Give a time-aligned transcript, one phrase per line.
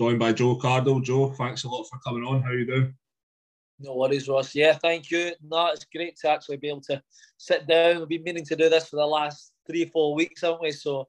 [0.00, 1.02] joined by Joe Cardle.
[1.02, 2.40] Joe, thanks a lot for coming on.
[2.40, 2.94] How you doing?
[3.78, 4.54] No worries, Ross.
[4.54, 5.32] Yeah, thank you.
[5.42, 7.02] No, it's great to actually be able to
[7.36, 7.98] sit down.
[7.98, 10.72] We've been meaning to do this for the last three, four weeks, haven't we?
[10.72, 11.06] So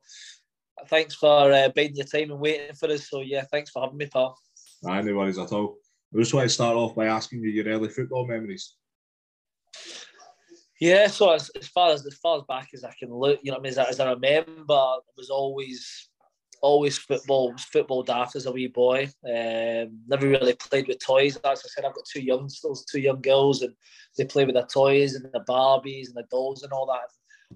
[0.87, 3.09] thanks for uh, biding your time and waiting for us.
[3.09, 4.37] So yeah, thanks for having me, pal.
[4.83, 5.77] Nah, no worries at all.
[6.13, 8.75] I just want to start off by asking you your early football memories.
[10.81, 13.51] Yeah, so as, as far as as far as back as I can look, you
[13.51, 16.09] know, what I mean, as I, as I remember, it was always
[16.61, 19.09] always football, football daft as a wee boy.
[19.27, 21.35] Um, never really played with toys.
[21.37, 23.73] As I said, I've got two youngsters, two young girls, and
[24.17, 27.11] they play with their toys and the Barbies and the dolls and all that.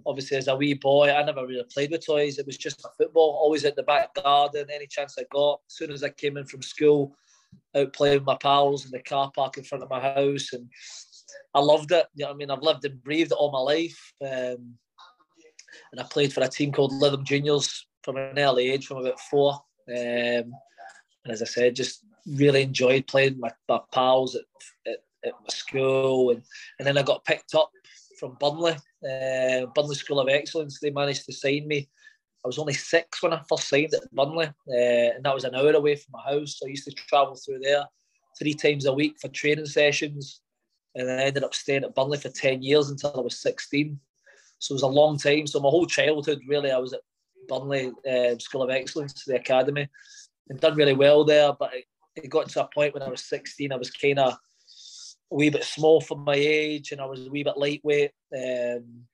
[0.05, 2.38] Obviously, as a wee boy, I never really played with toys.
[2.38, 5.62] It was just my football, always at the back garden, any chance I got.
[5.70, 7.15] As soon as I came in from school,
[7.76, 10.51] out playing with my pals in the car park in front of my house.
[10.51, 10.70] And
[11.53, 12.07] I loved it.
[12.15, 12.51] You know I mean?
[12.51, 14.13] I've lived and breathed it all my life.
[14.21, 14.76] Um,
[15.91, 19.19] and I played for a team called Lytham Juniors from an early age, from about
[19.19, 19.53] four.
[19.89, 20.53] Um,
[21.25, 24.43] and as I said, just really enjoyed playing with my, my pals at,
[24.85, 26.29] at, at, my school.
[26.29, 26.43] And,
[26.77, 27.71] and then I got picked up
[28.20, 30.79] from Burnley, uh, Burnley School of Excellence.
[30.79, 31.89] They managed to sign me.
[32.43, 35.55] I was only six when I first signed at Burnley, uh, and that was an
[35.55, 36.59] hour away from my house.
[36.59, 37.85] So I used to travel through there
[38.37, 40.41] three times a week for training sessions.
[40.93, 43.99] And I ended up staying at Burnley for 10 years until I was 16.
[44.59, 45.47] So it was a long time.
[45.47, 47.01] So my whole childhood, really, I was at
[47.47, 49.87] Burnley uh, School of Excellence, the academy,
[50.49, 51.53] and done really well there.
[51.57, 51.71] But
[52.15, 55.49] it, got to a point when I was 16, I was kind of a wee
[55.49, 58.11] bit small for my age, and I was a wee bit lightweight.
[58.35, 59.05] Um,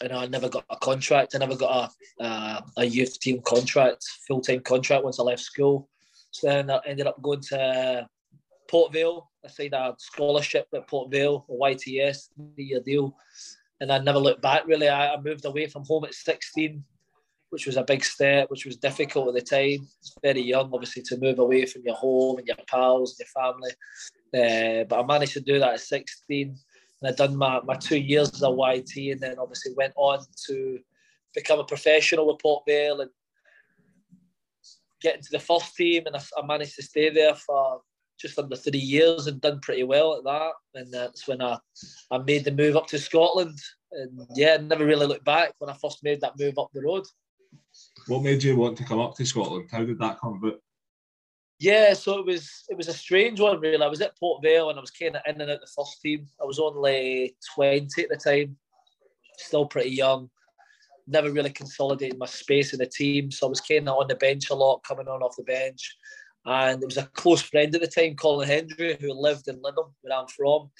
[0.00, 1.34] and I never got a contract.
[1.34, 5.42] I never got a, a, a youth team contract, full time contract once I left
[5.42, 5.88] school.
[6.30, 8.08] So then I ended up going to
[8.68, 9.28] Port Vale.
[9.44, 13.16] I signed a scholarship at Port Vale, a YTS, three year deal.
[13.80, 14.88] And I never looked back really.
[14.88, 16.84] I, I moved away from home at 16
[17.50, 19.86] which was a big step, which was difficult at the time.
[20.00, 23.42] It's very young, obviously, to move away from your home and your pals and your
[23.42, 23.70] family.
[24.34, 26.56] Uh, but I managed to do that at 16.
[27.00, 30.20] And I'd done my, my two years as a YT and then obviously went on
[30.46, 30.78] to
[31.34, 33.10] become a professional with Port Vale and
[35.00, 36.04] get into the first team.
[36.06, 37.80] And I, I managed to stay there for
[38.20, 40.52] just under three years and done pretty well at that.
[40.74, 41.58] And that's when I,
[42.10, 43.58] I made the move up to Scotland.
[43.92, 47.04] And yeah, never really looked back when I first made that move up the road.
[48.06, 49.68] What made you want to come up to Scotland?
[49.70, 50.60] How did that come about?
[51.58, 53.82] Yeah, so it was it was a strange one really.
[53.82, 56.00] I was at Port Vale and I was kind of in and out the first
[56.00, 56.26] team.
[56.40, 58.56] I was only twenty at the time,
[59.36, 60.30] still pretty young.
[61.06, 64.14] Never really consolidated my space in the team, so I was kind of on the
[64.14, 65.96] bench a lot, coming on off the bench.
[66.44, 69.92] And there was a close friend at the time, Colin Hendry, who lived in Lytham,
[70.02, 70.70] where I'm from.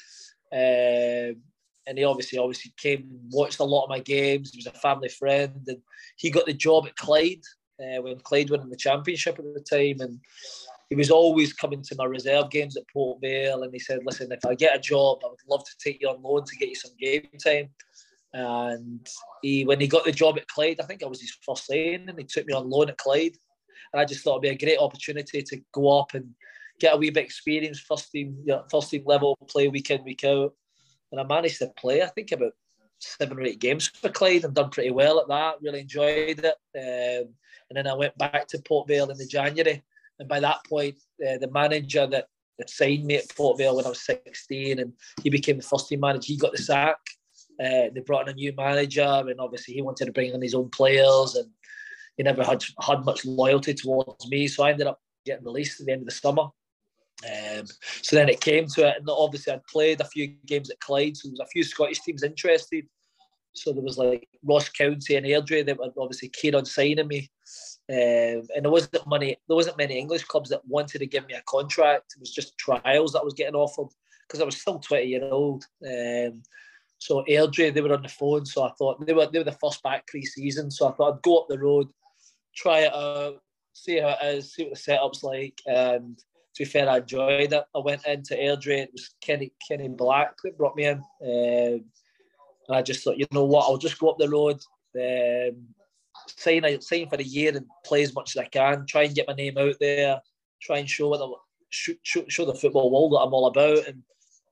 [0.53, 1.43] Um,
[1.89, 4.53] and he obviously obviously came watched a lot of my games.
[4.53, 5.79] He was a family friend, and
[6.17, 7.43] he got the job at Clyde
[7.81, 10.21] uh, when Clyde won the championship at the time, and
[10.91, 14.31] he was always coming to my reserve games at Port Vale, and he said, "Listen,
[14.31, 16.69] if I get a job, I would love to take you on loan to get
[16.69, 17.71] you some game time."
[18.35, 19.09] And
[19.41, 22.09] he, when he got the job at Clyde, I think I was his first signing,
[22.09, 23.37] and he took me on loan at Clyde,
[23.93, 26.35] and I just thought it'd be a great opportunity to go up and
[26.79, 30.05] get a wee bit experience, first team, you know, first team level play week in
[30.05, 30.53] week out
[31.11, 32.53] and I managed to play, I think, about
[33.01, 35.63] seven or eight games for Clyde and done pretty well at that.
[35.63, 36.55] Really enjoyed it.
[36.77, 37.35] Um,
[37.71, 39.83] and then I went back to Port Vale in the January.
[40.19, 42.27] And by that point, uh, the manager that,
[42.59, 44.93] that signed me at Port Vale when I was 16 and
[45.23, 46.99] he became the first team manager, he got the sack.
[47.63, 50.55] Uh, they brought in a new manager and obviously he wanted to bring in his
[50.55, 51.51] own players and
[52.17, 54.49] he never had, had much loyalty towards me.
[54.49, 56.49] So I ended up getting released at the end of the summer.
[57.27, 57.67] Um,
[58.03, 61.17] so then it came to it, and obviously I'd played a few games at Clyde,
[61.17, 62.87] so there was a few Scottish teams interested.
[63.55, 67.29] So there was like Ross County and Airdrie that were obviously keen on signing me,
[67.91, 69.37] um, and there wasn't money.
[69.49, 72.15] There wasn't many English clubs that wanted to give me a contract.
[72.15, 73.89] It was just trials that I was getting offered
[74.27, 75.65] because I was still twenty year old.
[75.85, 76.43] Um,
[76.99, 79.53] so Airdrie, they were on the phone, so I thought they were they were the
[79.53, 81.89] first back pre-season, so I thought I'd go up the road,
[82.55, 83.41] try it out,
[83.73, 86.19] see how it is, see what the setup's like, and
[86.59, 87.65] to be fair, I enjoyed it.
[87.75, 88.83] I went into Airdrie.
[88.83, 90.99] It was Kenny Kenny Black that brought me in.
[90.99, 91.85] Um,
[92.67, 94.59] and I just thought, you know what, I'll just go up the road,
[94.97, 95.69] um,
[96.27, 98.87] sign sign for a year and play as much as I can.
[98.87, 100.21] Try and get my name out there.
[100.61, 101.33] Try and show what the
[101.71, 103.87] show, show the football world that I'm all about.
[103.87, 104.03] And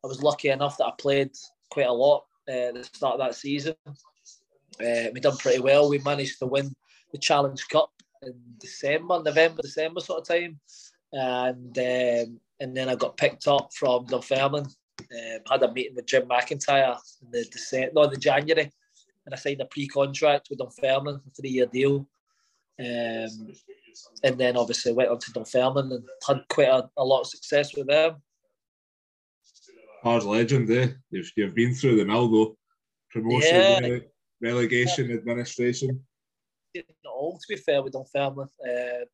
[0.05, 1.33] I was lucky enough that I played
[1.71, 3.75] quite a lot uh, at the start of that season.
[3.89, 5.91] Uh, we done pretty well.
[5.91, 6.73] We managed to win
[7.11, 7.91] the Challenge Cup
[8.23, 10.61] in December, November, December sort of time
[11.17, 14.67] and um, and then I got picked up from Dunfermline.
[15.01, 18.71] Um, had a meeting with Jim McIntyre in the December, no, in the January,
[19.25, 22.09] and I signed a pre-contract with Dunfermline, a three-year deal.
[22.79, 23.53] Um,
[24.25, 27.75] and then obviously went on to Dunfermline and had quite a, a lot of success
[27.75, 28.17] with them.
[30.03, 30.89] Hard legend, eh?
[31.11, 32.57] You've, you've been through the mill though.
[33.11, 33.99] Promotion, yeah.
[34.41, 35.17] relegation, yeah.
[35.17, 36.05] administration.
[36.75, 38.49] Not all, to be fair, with Dunfermline.
[38.63, 39.05] Uh,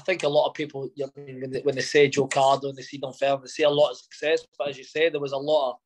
[0.00, 2.70] I think a lot of people, you know, when, they, when they say Joe Cardle
[2.70, 4.46] and they see Dunfermline, they see a lot of success.
[4.58, 5.76] But as you say, there was a lot of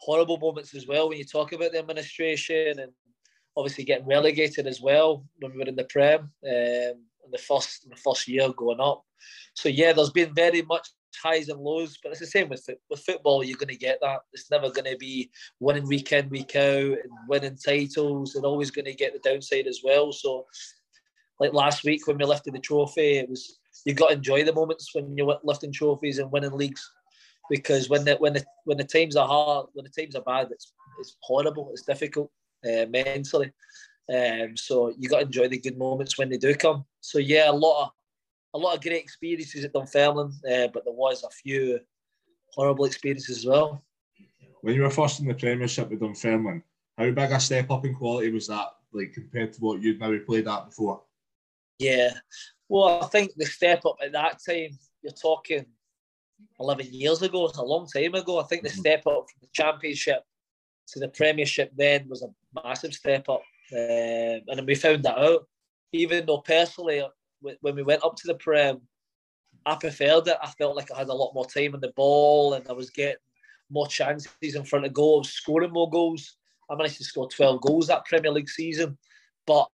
[0.00, 2.92] horrible moments as well when you talk about the administration and
[3.56, 7.84] obviously getting relegated as well when we were in the Prem um, in the first
[7.84, 9.02] in the first year going up.
[9.54, 10.88] So yeah, there's been very much
[11.20, 13.42] highs and lows, but it's the same with with football.
[13.42, 14.20] You're going to get that.
[14.32, 18.70] It's never going to be winning week in week out and winning titles, and always
[18.70, 20.12] going to get the downside as well.
[20.12, 20.46] So,
[21.40, 24.52] like last week when we lifted the trophy, it was you got to enjoy the
[24.52, 26.88] moments when you're lifting trophies and winning leagues,
[27.48, 30.48] because when the when the when the times are hard, when the times are bad,
[30.50, 31.70] it's it's horrible.
[31.72, 32.30] It's difficult
[32.64, 33.52] uh, mentally.
[34.14, 36.84] Um, so you got to enjoy the good moments when they do come.
[37.00, 37.90] So yeah, a lot of
[38.54, 41.80] a lot of great experiences at Dunfermline, uh, but there was a few
[42.52, 43.82] horrible experiences as well.
[44.62, 46.62] When you were first in the Premiership with Dunfermline,
[46.98, 50.18] how big a step up in quality was that, like compared to what you'd maybe
[50.18, 51.02] played at before?
[51.80, 52.12] Yeah,
[52.68, 55.66] well, I think the step up at that time, you're talking
[56.60, 58.38] 11 years ago, it's a long time ago.
[58.38, 58.80] I think the mm-hmm.
[58.80, 60.22] step up from the Championship
[60.88, 62.28] to the Premiership then was a
[62.62, 63.42] massive step up.
[63.72, 65.48] Um, and we found that out.
[65.92, 67.02] Even though personally,
[67.40, 68.80] when we went up to the Prem,
[69.66, 70.36] I preferred it.
[70.40, 72.90] I felt like I had a lot more time on the ball and I was
[72.90, 73.16] getting
[73.70, 76.36] more chances in front of goals, scoring more goals.
[76.70, 78.96] I managed to score 12 goals that Premier League season.
[79.46, 79.68] But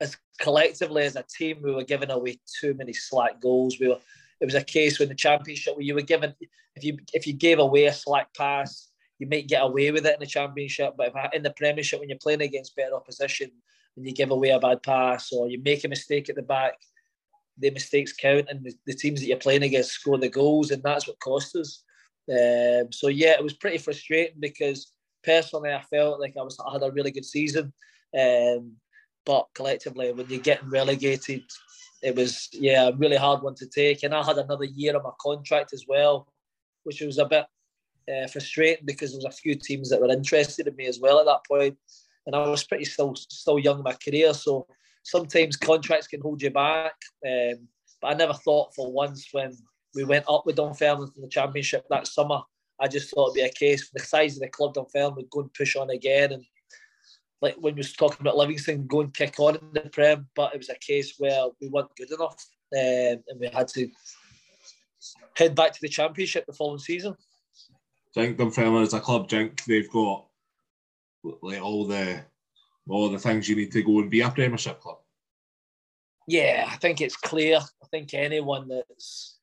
[0.00, 3.78] as collectively as a team, we were giving away too many slack goals.
[3.80, 3.98] We were
[4.40, 6.34] it was a case when the championship where you were given
[6.74, 10.14] if you if you gave away a slack pass, you might get away with it
[10.14, 10.94] in the championship.
[10.96, 13.50] But if in the Premiership, when you're playing against better opposition,
[13.96, 16.74] and you give away a bad pass or you make a mistake at the back,
[17.58, 20.82] the mistakes count, and the, the teams that you're playing against score the goals, and
[20.82, 21.82] that's what cost us.
[22.30, 24.92] Um, so yeah, it was pretty frustrating because
[25.24, 27.72] personally, I felt like I was I had a really good season,
[28.18, 28.72] um,
[29.26, 31.42] but collectively, when you're getting relegated,
[32.02, 34.04] it was yeah a really hard one to take.
[34.04, 36.28] And I had another year on my contract as well,
[36.84, 37.44] which was a bit
[38.08, 41.18] uh, frustrating because there was a few teams that were interested in me as well
[41.18, 41.76] at that point,
[42.26, 44.32] and I was pretty still still young in my career.
[44.32, 44.66] So
[45.02, 46.94] sometimes contracts can hold you back.
[47.26, 47.68] Um,
[48.00, 49.56] but I never thought for once when
[49.94, 52.42] we went up with Dunfermline in the Championship that summer,
[52.78, 55.30] I just thought it'd be a case for the size of the club Dunfermline would
[55.30, 56.44] go and push on again and.
[57.42, 60.54] Like when we was talking about Livingston, go and kick on in the Prem, but
[60.54, 62.36] it was a case where we weren't good enough,
[62.74, 63.88] um, and we had to
[65.36, 67.14] head back to the Championship the following season.
[68.16, 70.26] I think Dunfermline as a club, think they've got
[71.42, 72.22] like all the
[72.88, 74.98] all the things you need to go and be a Premiership club.
[76.28, 77.58] Yeah, I think it's clear.
[77.58, 79.38] I think anyone that's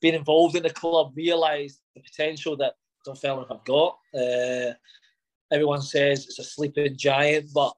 [0.00, 2.74] been involved in the club realised the potential that
[3.06, 3.98] Dunfermline have got.
[4.14, 4.74] Uh,
[5.54, 7.72] everyone says it's a sleeping giant, but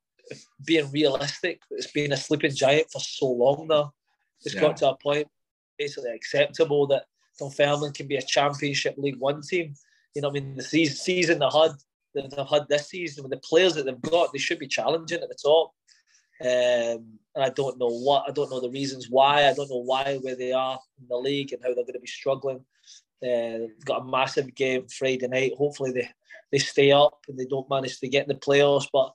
[0.67, 3.93] being realistic, it's been a sleeping giant for so long now.
[4.45, 4.63] It's yeah.
[4.63, 5.29] got to a point
[5.79, 7.05] basically acceptable that
[7.39, 9.75] Dunfermline can be a Championship League One team.
[10.15, 11.73] You know, I mean, the season, season they had
[12.15, 15.21] that they've had this season with the players that they've got, they should be challenging
[15.23, 15.73] at the top.
[16.41, 19.47] Um, and I don't know what, I don't know the reasons why.
[19.47, 22.01] I don't know why where they are in the league and how they're going to
[22.01, 22.65] be struggling.
[23.23, 25.53] Uh, they've got a massive game Friday night.
[25.57, 26.09] Hopefully they,
[26.53, 28.87] they stay up and they don't manage to get in the playoffs.
[28.93, 29.13] But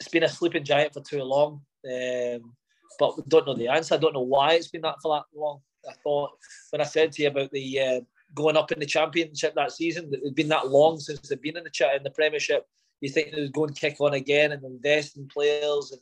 [0.00, 1.62] it's been a sleeping giant for too long.
[1.84, 2.54] Um,
[2.98, 3.94] but we don't know the answer.
[3.94, 5.60] I don't know why it's been that for that long.
[5.88, 6.30] I thought
[6.70, 8.00] when I said to you about the uh,
[8.34, 10.10] going up in the championship that season.
[10.10, 12.66] that It's been that long since they've been in the chat in the Premiership.
[13.00, 16.00] You think they would go and kick on again and invest in players and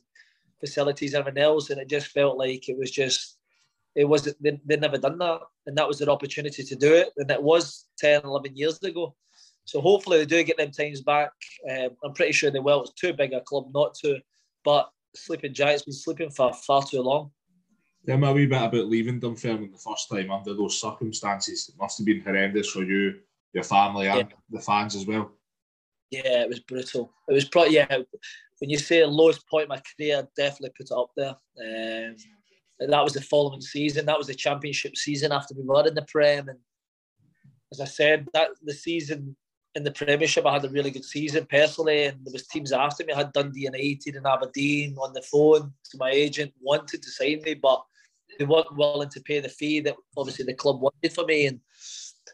[0.61, 3.39] facilities and everything else, and it just felt like it was just
[3.95, 7.11] it was they they never done that, and that was their opportunity to do it,
[7.17, 9.15] and it was 10, 11 years ago.
[9.65, 11.31] So hopefully they do get them times back.
[11.71, 12.83] Um, I'm pretty sure they will.
[12.83, 14.19] It's too big a club not to,
[14.65, 17.31] but sleeping giants been sleeping for far too long.
[18.07, 21.69] Tell me a wee bit about leaving Dunfermline the first time under those circumstances.
[21.69, 23.21] It must have been horrendous for you,
[23.53, 24.37] your family, and yeah.
[24.51, 25.31] the fans as well.
[26.11, 27.13] Yeah, it was brutal.
[27.29, 27.99] It was probably yeah.
[28.59, 31.37] When you say lowest point in my career, definitely put it up there.
[32.09, 32.17] Um,
[32.91, 34.07] that was the following season.
[34.07, 36.49] That was the championship season after we were in the Prem.
[36.49, 36.59] And
[37.73, 39.37] as I said, that the season
[39.75, 43.05] in the Premiership, I had a really good season personally, and there was teams after
[43.05, 43.13] me.
[43.13, 47.41] I had Dundee United and Aberdeen on the phone to my agent, wanted to sign
[47.43, 47.83] me, but
[48.39, 51.47] they weren't willing to pay the fee that obviously the club wanted for me.
[51.47, 51.61] And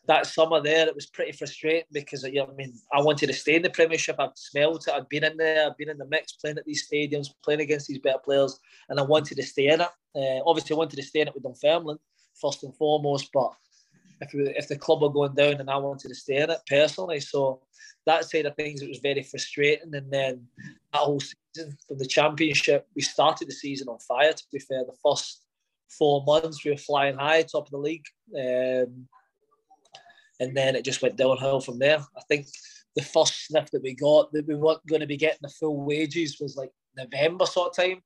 [0.07, 3.33] that summer there, it was pretty frustrating because you know, I mean, I wanted to
[3.33, 4.17] stay in the Premiership.
[4.19, 4.95] I'd smelled it.
[4.95, 5.67] I'd been in there.
[5.67, 8.99] I'd been in the mix, playing at these stadiums, playing against these better players, and
[8.99, 9.88] I wanted to stay in it.
[10.19, 11.99] Uh, obviously, I wanted to stay in it with Dunfermline
[12.41, 13.53] first and foremost, but
[14.21, 17.21] if if the club were going down and I wanted to stay in it personally,
[17.21, 17.63] so
[18.07, 19.95] that side of things it was very frustrating.
[19.95, 20.47] And then
[20.93, 24.33] that whole season from the championship, we started the season on fire.
[24.33, 25.45] To be fair, the first
[25.89, 28.07] four months we were flying high, top of the league,
[28.37, 29.09] um,
[30.41, 31.99] and then it just went downhill from there.
[32.17, 32.47] I think
[32.97, 35.85] the first sniff that we got that we weren't going to be getting the full
[35.85, 38.03] wages was like November sort of time.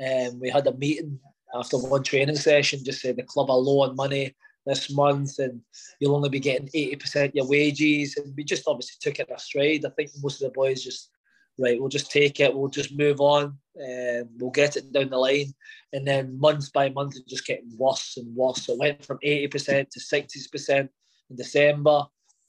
[0.00, 1.20] And um, we had a meeting
[1.54, 5.60] after one training session, just said the club are low on money this month and
[5.98, 8.16] you'll only be getting 80% of your wages.
[8.16, 9.84] And we just obviously took it a stride.
[9.84, 11.10] I think most of the boys just,
[11.58, 15.18] right, we'll just take it, we'll just move on, and we'll get it down the
[15.18, 15.52] line.
[15.92, 18.62] And then month by month, it just getting worse and worse.
[18.62, 20.88] So it went from 80% to 60%
[21.30, 22.04] in December.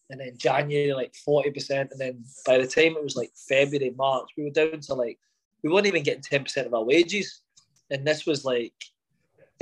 [0.10, 1.92] And then January, like 40%.
[1.92, 5.18] And then by the time it was like February, March, we were down to like,
[5.64, 7.42] we weren't even getting 10% of our wages.
[7.90, 8.74] And this was like,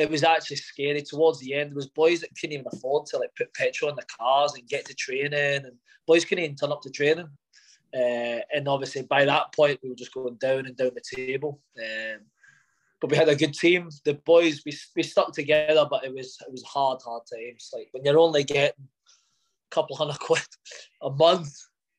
[0.02, 1.70] it was actually scary towards the end.
[1.70, 4.68] There was boys that couldn't even afford to like put petrol in the cars and
[4.68, 5.74] get to training, and
[6.08, 7.30] boys couldn't even turn up to training.
[7.94, 11.62] Uh, and obviously, by that point, we were just going down and down the table.
[11.78, 12.22] Um,
[13.00, 13.90] but we had a good team.
[14.06, 17.70] The boys, we, we stuck together, but it was it was hard, hard times.
[17.72, 20.42] Like when you're only getting a couple hundred quid
[21.04, 21.56] a month,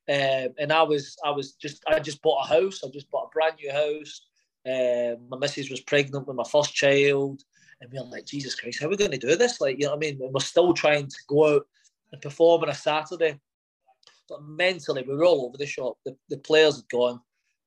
[0.09, 2.82] um, and I was I was just I just bought a house.
[2.85, 4.23] I just bought a brand new house.
[4.66, 7.42] Um, my missus was pregnant with my first child
[7.83, 9.61] and we are like, Jesus Christ, how are we going to do this?
[9.61, 10.19] Like, you know what I mean?
[10.21, 11.67] We're still trying to go out
[12.12, 13.41] and perform on a Saturday.
[14.29, 15.99] But mentally, we were all over the shop.
[16.05, 17.21] The, the players had gone.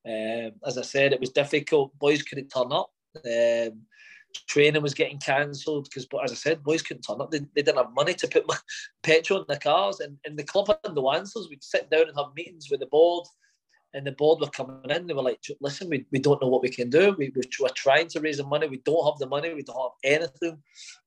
[0.08, 1.98] Um, as I said, it was difficult.
[2.00, 2.92] Boys couldn't turn up.
[3.26, 3.82] Um,
[4.48, 7.32] training was getting cancelled because, as I said, boys couldn't turn up.
[7.32, 8.46] They, they didn't have money to put
[9.04, 10.00] petrol in the cars.
[10.00, 11.48] And, and the club had no answers.
[11.50, 13.28] We'd sit down and have meetings with the board
[13.96, 15.08] and the board were coming in.
[15.08, 17.16] They were like, "Listen, we, we don't know what we can do.
[17.18, 18.68] We, we we're trying to raise the money.
[18.68, 19.54] We don't have the money.
[19.54, 20.62] We don't have anything."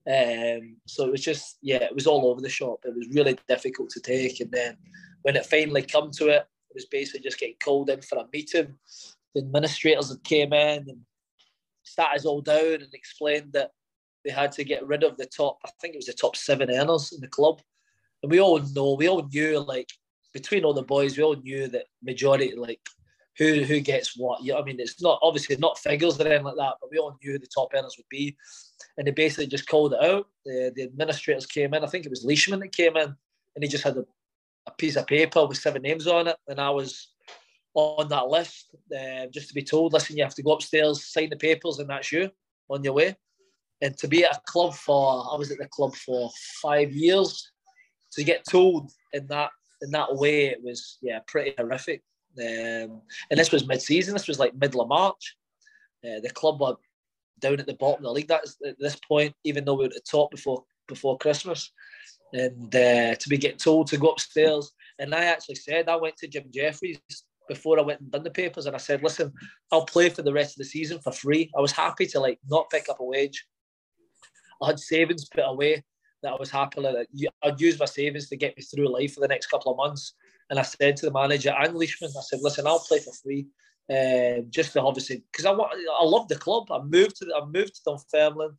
[0.08, 2.80] Um, so it was just, yeah, it was all over the shop.
[2.84, 4.40] It was really difficult to take.
[4.40, 4.78] And then
[5.20, 8.24] when it finally come to it, it was basically just getting called in for a
[8.32, 8.74] meeting.
[9.34, 11.00] The administrators had came in and
[11.82, 13.72] sat us all down and explained that
[14.24, 15.58] they had to get rid of the top.
[15.66, 17.60] I think it was the top seven earners in the club.
[18.22, 19.90] And we all know, we all knew like
[20.38, 22.80] between all the boys, we all knew that majority like
[23.36, 24.40] who who gets what.
[24.40, 27.32] I mean, it's not obviously not figures or anything like that, but we all knew
[27.32, 28.36] who the top earners would be,
[28.96, 30.26] and they basically just called it out.
[30.44, 31.84] The, the administrators came in.
[31.84, 33.14] I think it was Leishman that came in,
[33.54, 34.04] and he just had a,
[34.66, 37.08] a piece of paper with seven names on it, and I was
[37.74, 41.30] on that list uh, just to be told, listen, you have to go upstairs, sign
[41.30, 42.30] the papers, and that's you
[42.68, 43.16] on your way.
[43.80, 46.30] And to be at a club for, I was at the club for
[46.60, 47.52] five years,
[48.12, 49.50] to get told in that
[49.82, 52.02] in that way, it was yeah pretty horrific.
[52.38, 54.14] Um, and this was mid-season.
[54.14, 55.36] This was like middle of March.
[56.04, 56.76] Uh, the club were
[57.40, 58.28] down at the bottom of the league.
[58.28, 61.70] That's at this point, even though we were at the top before before Christmas,
[62.32, 64.72] and uh, to be getting told to go upstairs.
[64.98, 67.00] And I actually said I went to Jim Jeffries
[67.48, 69.32] before I went and done the papers, and I said, "Listen,
[69.72, 72.38] I'll play for the rest of the season for free." I was happy to like
[72.48, 73.44] not pick up a wage.
[74.62, 75.84] I had savings put away
[76.22, 77.06] that I was happy that
[77.42, 80.14] I'd use my savings to get me through life for the next couple of months.
[80.50, 83.46] And I said to the manager and Leishman, I said, listen, I'll play for free.
[83.90, 86.70] Um, just to obviously, because I, want, I love the club.
[86.70, 88.56] I moved to I moved to Dunfermline.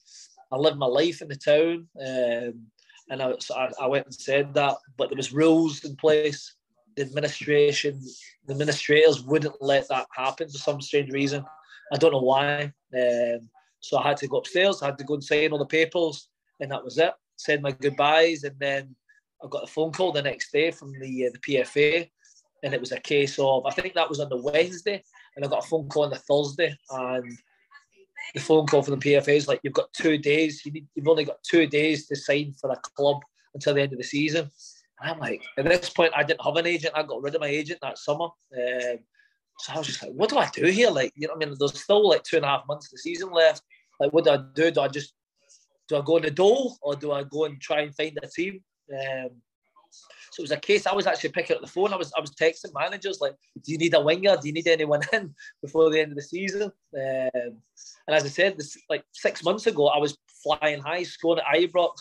[0.51, 2.65] I lived my life in the town, um,
[3.11, 4.77] and I, so I, I went and said that.
[4.97, 6.55] But there was rules in place.
[6.95, 8.01] The administration,
[8.47, 11.45] the administrators wouldn't let that happen for some strange reason.
[11.93, 12.73] I don't know why.
[12.99, 13.49] Um,
[13.81, 14.81] so I had to go upstairs.
[14.81, 16.27] I had to go and sign all the papers,
[16.59, 18.95] and that was it said my goodbyes, and then
[19.43, 22.09] I got a phone call the next day from the uh, the PFA,
[22.63, 25.03] and it was a case of I think that was on the Wednesday,
[25.35, 27.31] and I got a phone call on the Thursday, and
[28.33, 30.65] the phone call from the PFA is like you've got two days.
[30.65, 33.21] You need, you've only got two days to sign for a club
[33.53, 34.51] until the end of the season.
[35.01, 36.93] And I'm like, at this point, I didn't have an agent.
[36.95, 38.25] I got rid of my agent that summer.
[38.25, 38.99] Um,
[39.59, 40.89] so I was just like, what do I do here?
[40.89, 42.97] Like, you know, I mean, there's still like two and a half months of the
[42.97, 43.63] season left.
[43.99, 44.71] Like, what do I do?
[44.71, 45.13] Do I just
[45.89, 48.27] do I go on the door or do I go and try and find a
[48.27, 48.61] team?
[48.93, 49.41] Um,
[50.31, 50.85] so it was a case.
[50.85, 51.91] I was actually picking up the phone.
[51.91, 54.37] I was I was texting managers like, "Do you need a winger?
[54.37, 58.29] Do you need anyone in before the end of the season?" Um, and as I
[58.29, 61.93] said, this like six months ago, I was flying high, scoring at Ibrox.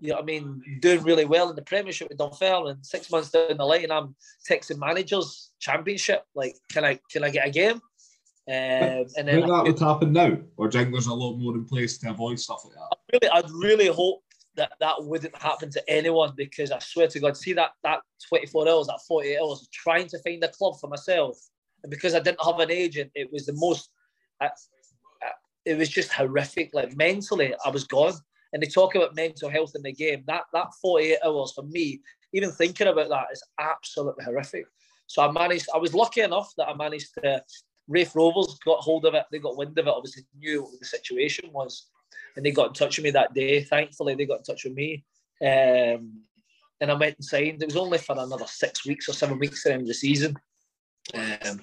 [0.00, 0.62] You know what I mean?
[0.80, 2.74] Doing really well in the Premiership with Dunfermline.
[2.74, 4.14] And six months down the line, I'm
[4.48, 6.24] texting managers, Championship.
[6.34, 7.80] Like, can I can I get a game?
[8.48, 11.54] Um, and then that would happen now, or do you think there's a lot more
[11.54, 12.88] in place to avoid stuff like that?
[12.90, 14.24] I really, I'd really hope
[14.56, 18.68] that that wouldn't happen to anyone because I swear to God, see that that 24
[18.68, 21.38] hours, that 48 hours, trying to find a club for myself,
[21.82, 23.90] and because I didn't have an agent, it was the most.
[24.40, 24.50] I,
[25.64, 26.70] it was just horrific.
[26.72, 28.14] Like mentally, I was gone.
[28.52, 30.24] And they talk about mental health in the game.
[30.26, 32.00] That that 48 hours for me,
[32.32, 34.64] even thinking about that is absolutely horrific.
[35.06, 35.68] So I managed.
[35.74, 37.42] I was lucky enough that I managed to.
[37.90, 39.24] Raith Rovers got hold of it.
[39.30, 39.92] They got wind of it.
[39.92, 41.88] Obviously, knew what the situation was,
[42.36, 43.64] and they got in touch with me that day.
[43.64, 45.04] Thankfully, they got in touch with me.
[45.42, 46.22] Um,
[46.80, 47.62] and I went and signed.
[47.62, 49.94] It was only for another six weeks or seven weeks at the end of the
[49.94, 50.38] season.
[51.12, 51.60] Um,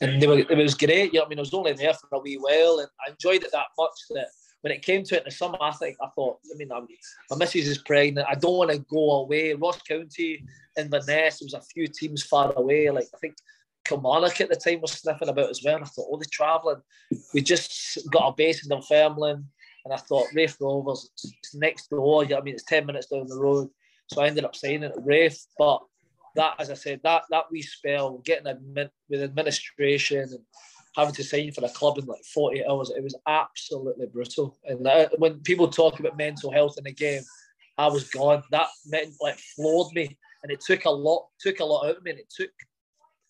[0.00, 1.12] and were, it was great.
[1.12, 3.44] You know, I mean, I was only there for a wee while, and I enjoyed
[3.44, 4.28] it that much that
[4.62, 6.86] when it came to it in the summer, I think I thought, I mean, I'm,
[7.30, 8.26] my missus is pregnant.
[8.28, 9.52] I don't want to go away.
[9.52, 10.44] Ross County,
[10.76, 12.90] Inverness, there was a few teams far away.
[12.90, 13.36] Like I think
[13.88, 15.76] Kilmarnock at the time was sniffing about as well.
[15.76, 16.82] I thought, oh, they're travelling.
[17.32, 19.44] We just got a base in Dunfermline,
[19.84, 21.10] and I thought Raith Rovers,
[21.42, 22.24] it's next door.
[22.24, 23.68] I mean, it's ten minutes down the road.
[24.12, 25.80] So I ended up signing at Raith, but
[26.36, 28.54] that, as I said, that that wee spell, getting
[29.08, 30.40] with administration and
[30.96, 34.56] having to sign for a club in like 48 hours, it was absolutely brutal.
[34.64, 37.22] And that, when people talk about mental health in the game,
[37.76, 38.42] I was gone.
[38.50, 42.02] That meant like floored me, and it took a lot, took a lot out of
[42.02, 42.12] me.
[42.12, 42.50] And it took,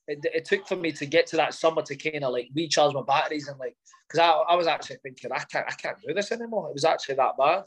[0.09, 2.95] it, it took for me to get to that summer to kind of like recharge
[2.95, 3.77] my batteries and like,
[4.09, 6.69] because I, I was actually thinking I can't, I can't do this anymore.
[6.69, 7.65] It was actually that bad.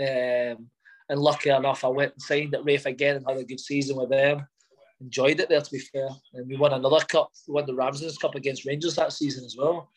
[0.00, 0.68] Um,
[1.08, 3.96] and lucky enough, I went and signed at Raith again and had a good season
[3.96, 4.46] with them
[5.00, 6.08] enjoyed it there, to be fair.
[6.34, 7.30] And we won another cup.
[7.46, 9.90] We won the Ramsden's Cup against Rangers that season as well.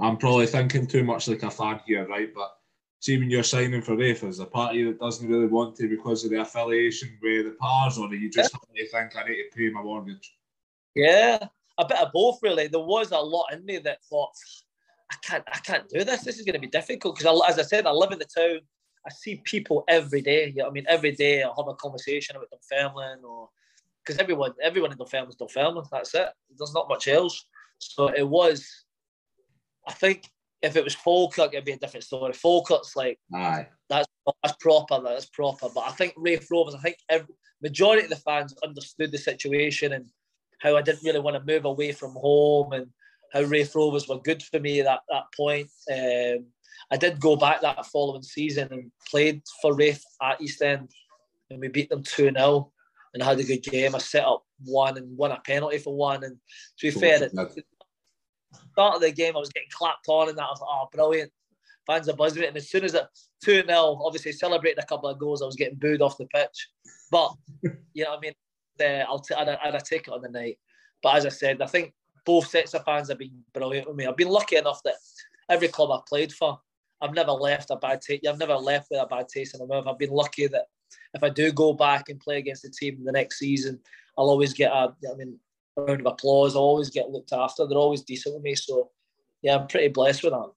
[0.00, 2.32] I'm probably thinking too much like a fan here, right?
[2.34, 2.50] But
[3.00, 6.24] see, when you're signing for Raith, as a party that doesn't really want to because
[6.24, 8.84] of the affiliation with the Pars, or you just yeah.
[8.90, 10.34] think I need to pay my mortgage?
[10.94, 11.38] Yeah,
[11.78, 12.66] a bit of both, really.
[12.66, 14.32] There was a lot in me that thought,
[15.10, 16.22] I can't, I can't do this.
[16.22, 18.60] This is going to be difficult because, as I said, I live in the town.
[19.06, 20.48] I see people every day.
[20.48, 23.48] You know I mean, every day I have a conversation about Dunfermline or
[24.04, 25.84] because everyone everyone in is Dunfermline.
[25.90, 26.28] That's it.
[26.56, 27.46] There's not much else.
[27.78, 28.66] So it was.
[29.88, 30.28] I think
[30.62, 32.34] if it was Falkirk, it'd be a different story.
[32.34, 33.68] Falkirk's like Aye.
[33.88, 34.06] that's
[34.42, 35.00] that's proper.
[35.02, 35.68] That's proper.
[35.74, 36.74] But I think Raith Rovers.
[36.74, 40.06] I think every, majority of the fans understood the situation and
[40.60, 42.86] how I didn't really want to move away from home and
[43.32, 45.68] how Raith Rovers were good for me at that, that point.
[45.90, 46.46] Um,
[46.90, 50.90] I did go back that following season and played for Raith at East End
[51.50, 52.72] and we beat them 2 0
[53.14, 53.94] and I had a good game.
[53.94, 56.22] I set up one and won a penalty for one.
[56.24, 56.36] And
[56.78, 57.62] to be fair, at the
[58.72, 60.88] start of the game, I was getting clapped on, and that I was like, oh,
[60.92, 61.32] brilliant.
[61.86, 62.48] Fans are buzzing it.
[62.48, 63.04] And as soon as it
[63.44, 66.68] 2 0, obviously celebrating a couple of goals, I was getting booed off the pitch.
[67.10, 68.34] But, you know what I mean?
[68.80, 70.58] Uh, I'll t- I'd, I'd, I'd take it on the night.
[71.02, 74.06] But as I said, I think both sets of fans have been brilliant with me.
[74.06, 74.94] I've been lucky enough that
[75.48, 76.60] every club I've played for,
[77.00, 78.26] I've never left a bad taste.
[78.26, 79.86] I've never left with a bad taste in my mouth.
[79.86, 80.66] I've been lucky that
[81.14, 83.80] if I do go back and play against the team the next season,
[84.18, 85.38] I'll always get a, I mean,
[85.76, 86.54] a round of applause.
[86.54, 87.66] I'll always get looked after.
[87.66, 88.54] They're always decent with me.
[88.54, 88.90] So,
[89.42, 90.50] yeah, I'm pretty blessed with that.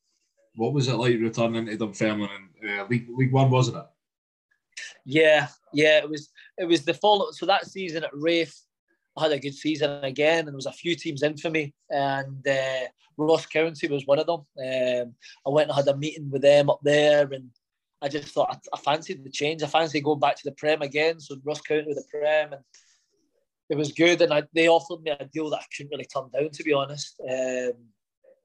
[0.55, 3.85] What was it like returning to Dunfermline in uh, League League One, wasn't it?
[5.05, 6.29] Yeah, yeah, it was.
[6.57, 7.31] It was the follow.
[7.31, 8.55] So that season at Raith,
[9.17, 11.73] I had a good season again, and there was a few teams in for me,
[11.89, 12.87] and uh,
[13.17, 14.41] Ross County was one of them.
[14.57, 17.49] Um, I went and had a meeting with them up there, and
[18.01, 19.63] I just thought I, I fancied the change.
[19.63, 21.19] I fancied going back to the Prem again.
[21.19, 22.61] So Ross County with the Prem, and
[23.69, 24.21] it was good.
[24.21, 26.73] And I, they offered me a deal that I couldn't really turn down, to be
[26.73, 27.15] honest.
[27.21, 27.73] Um,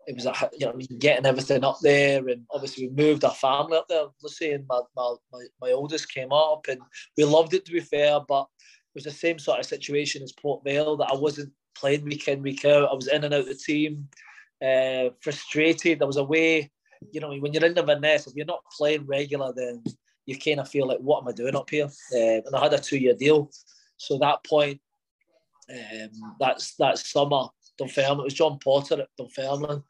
[0.08, 3.78] it was a, you know, getting everything up there, and obviously we moved our family
[3.78, 4.06] up there.
[4.26, 6.80] Say, and my, my, my, my oldest came up, and
[7.16, 10.32] we loved it to be fair, but it was the same sort of situation as
[10.32, 12.90] Port Vale that I wasn't playing week in week out.
[12.90, 14.08] I was in and out of the team,
[14.64, 16.02] uh, frustrated.
[16.02, 16.70] I was away
[17.12, 19.82] you know, when you're in the Inverness, if you're not playing regular, then
[20.26, 21.84] you kind of feel like, what am I doing up here?
[21.84, 23.50] Um, and I had a two-year deal,
[23.96, 24.80] so that point,
[25.70, 27.46] um, that's that summer,
[27.78, 28.20] Dunfermline.
[28.20, 29.82] It was John Potter at Dunfermline.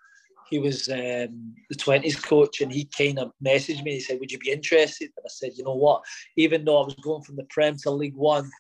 [0.51, 3.95] He was um, the twenties coach, and he kind of messaged me.
[3.95, 6.03] He said, "Would you be interested?" And I said, "You know what?
[6.37, 8.51] Even though I was going from the Prem to League One,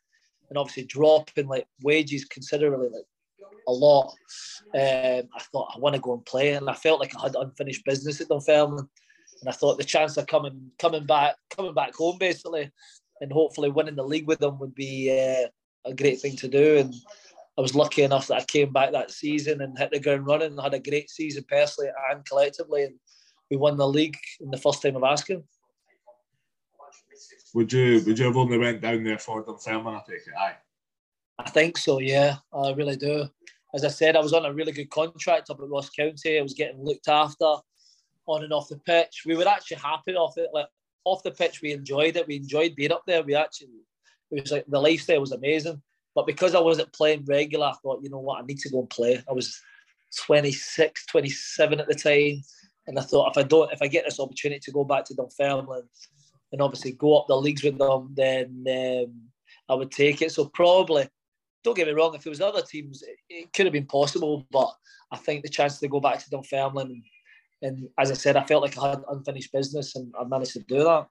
[0.48, 3.04] and obviously dropping like wages considerably, like
[3.66, 4.14] a lot.
[4.74, 7.36] Um, I thought I want to go and play, and I felt like I had
[7.36, 8.88] unfinished business at Dunfermline,
[9.40, 12.70] and I thought the chance of coming coming back coming back home basically,
[13.20, 15.48] and hopefully winning the league with them would be uh,
[15.88, 16.78] a great thing to do.
[16.78, 16.94] And
[17.58, 20.52] I was lucky enough that I came back that season and hit the ground running.
[20.52, 22.94] and had a great season personally and collectively, and
[23.50, 25.42] we won the league in the first time of asking.
[27.54, 29.96] Would you would you have only went down there for Dunfermline?
[29.96, 30.56] I take it, aye.
[31.40, 32.36] I think so, yeah.
[32.52, 33.28] I really do
[33.74, 36.38] as I said, I was on a really good contract up at Ross County.
[36.38, 37.56] I was getting looked after
[38.26, 39.22] on and off the pitch.
[39.26, 40.50] We were actually happy off it.
[40.52, 40.66] Like
[41.04, 42.26] off the pitch, we enjoyed it.
[42.26, 43.22] We enjoyed being up there.
[43.22, 43.68] We actually,
[44.30, 45.82] it was like the lifestyle was amazing.
[46.18, 48.80] But because I wasn't playing regular, I thought, you know what, I need to go
[48.80, 49.22] and play.
[49.28, 49.56] I was
[50.16, 52.42] 26, 27 at the time.
[52.88, 55.14] And I thought if I don't, if I get this opportunity to go back to
[55.14, 55.84] Dunfermline
[56.50, 59.28] and obviously go up the leagues with them, then um,
[59.68, 60.32] I would take it.
[60.32, 61.08] So probably,
[61.62, 64.44] don't get me wrong, if there was other teams, it, it could have been possible.
[64.50, 64.72] But
[65.12, 67.04] I think the chance to go back to Dunfermline, and,
[67.62, 70.64] and as I said, I felt like I had unfinished business, and I managed to
[70.64, 71.06] do that.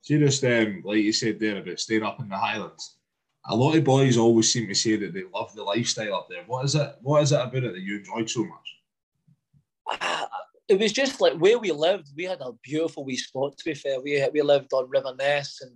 [0.00, 2.96] See, just um, like you said there about staying up in the Highlands.
[3.46, 6.44] A lot of boys always seem to say that they love the lifestyle up there.
[6.46, 6.96] What is it?
[7.02, 10.00] What is it about it that you enjoyed so much?
[10.68, 12.08] it was just like where we lived.
[12.16, 13.58] We had a beautiful wee spot.
[13.58, 15.72] To be fair, we we lived on River Ness and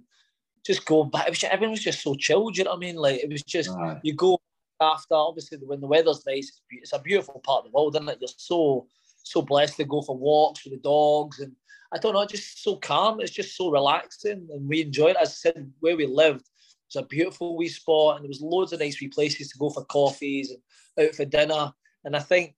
[0.65, 1.27] just going back.
[1.27, 2.57] It was just, everyone was just so chilled.
[2.57, 2.97] You know what I mean?
[2.97, 4.01] Like it was just right.
[4.03, 4.41] you go
[4.81, 5.15] after.
[5.15, 8.19] Obviously, when the weather's nice, it's, it's a beautiful part of the world, isn't it?
[8.21, 8.87] You're so
[9.25, 11.55] so blessed to go for walks with the dogs and
[11.93, 13.21] I don't know, just so calm.
[13.21, 15.23] It's just so relaxing, and we enjoyed it.
[15.23, 16.49] As I said, where we lived,
[16.89, 19.69] it's a beautiful wee spot, and there was loads of nice wee places to go
[19.69, 21.71] for coffees and out for dinner.
[22.05, 22.55] And I think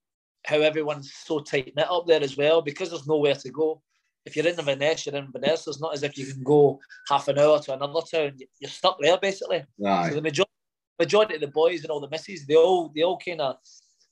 [0.46, 3.82] how everyone's so tight knit up there as well because there's nowhere to go.
[4.24, 5.66] If you're in Inverness, you're in Inverness.
[5.66, 8.38] It's not as if you can go half an hour to another town.
[8.60, 9.64] You're stuck there basically.
[9.78, 10.10] Right.
[10.10, 10.52] So the majority,
[10.98, 13.56] majority of the boys and all the misses, they all they all kind of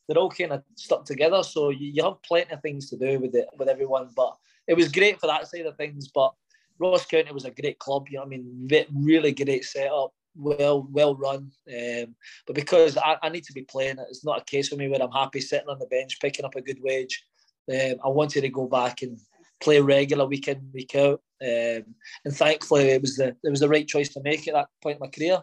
[0.08, 1.44] they're all kind of stuck together.
[1.44, 4.08] So you, you have plenty of things to do with it with everyone.
[4.16, 4.34] But
[4.66, 6.08] it was great for that side of things.
[6.08, 6.32] But
[6.78, 8.08] Ross County was a great club.
[8.08, 11.50] You know, I mean, really great setup well well run.
[11.68, 12.14] Um,
[12.46, 15.02] but because I, I, need to be playing, it's not a case for me where
[15.02, 17.24] I'm happy sitting on the bench picking up a good wage.
[17.70, 19.18] Um, I wanted to go back and
[19.60, 21.84] play regular week in week out, um,
[22.24, 24.96] and thankfully it was the it was the right choice to make at that point
[24.96, 25.42] in my career.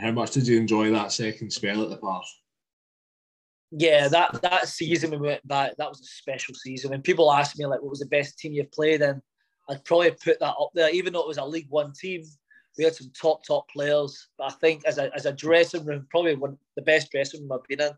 [0.00, 2.40] how much did you enjoy that second spell at the Pars?
[3.70, 6.90] Yeah, that that season we went back, that was a special season.
[6.90, 9.20] When people ask me like, what was the best team you've played in,
[9.68, 12.24] I'd probably put that up there, even though it was a League One team
[12.76, 14.28] we had some top top players.
[14.38, 17.52] But I think as a as a dressing room, probably one the best dressing room
[17.52, 17.92] I've been in.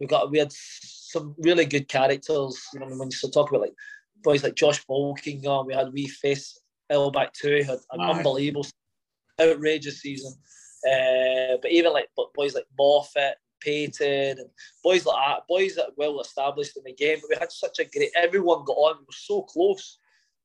[0.00, 2.60] We got we had some really good characters.
[2.72, 3.74] You know, when you still talk about like
[4.22, 8.66] boys like Josh Falkingham, we had wee face L back two, had an unbelievable,
[9.40, 10.32] outrageous season.
[10.86, 14.48] Uh, but even like boys like Moffat, Paton, and
[14.82, 17.18] boys like that, boys that were well established in the game.
[17.20, 18.10] But we had such a great.
[18.16, 18.98] Everyone got on.
[18.98, 19.98] We were so close.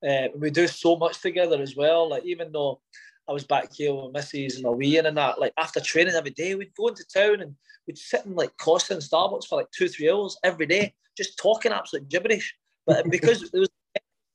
[0.08, 2.10] Uh, we do so much together as well.
[2.10, 2.82] Like even though
[3.28, 5.40] I was back here with Missy's and wee and that.
[5.40, 7.56] Like after training every day, we'd go into town and
[7.88, 11.38] we'd sit in like Costa and Starbucks for like two, three hours every day, just
[11.38, 12.54] talking absolute gibberish.
[12.86, 13.70] But because it was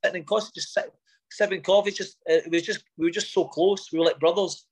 [0.05, 0.91] sitting in Costa, just sitting,
[1.31, 3.93] sipping coffee, just it was just we were just so close.
[3.93, 4.67] We were like brothers,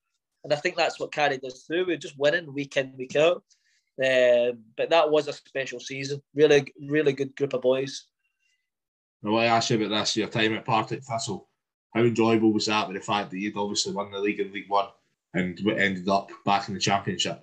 [0.44, 1.86] and I think that's what carried us through.
[1.86, 3.44] We were just winning week in, week out.
[4.02, 6.22] Um, but that was a special season.
[6.34, 8.06] Really, really good group of boys.
[9.34, 11.48] I asked you about this, your time at Partick Thistle
[11.96, 14.68] how enjoyable was that with the fact that you'd obviously won the league in League
[14.68, 14.88] One
[15.32, 17.42] and ended up back in the Championship?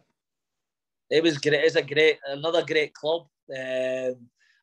[1.09, 1.63] It was great.
[1.63, 3.23] It's a great, another great club.
[3.49, 4.15] Um,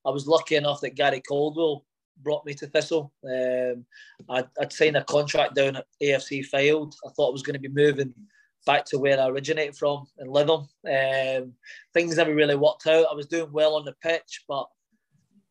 [0.06, 1.85] I was lucky enough that Gary Caldwell
[2.22, 3.12] brought me to Thistle.
[3.24, 3.85] Um,
[4.28, 6.94] I'd, I'd signed a contract down at AFC Fylde.
[7.04, 8.14] I thought I was going to be moving
[8.66, 10.68] back to where I originated from in Lytham.
[10.88, 11.52] Um,
[11.94, 13.06] things never really worked out.
[13.11, 14.68] I was doing well on the pitch, but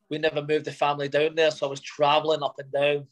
[0.10, 1.52] we never moved the family down there.
[1.52, 3.08] So I was travelling up and down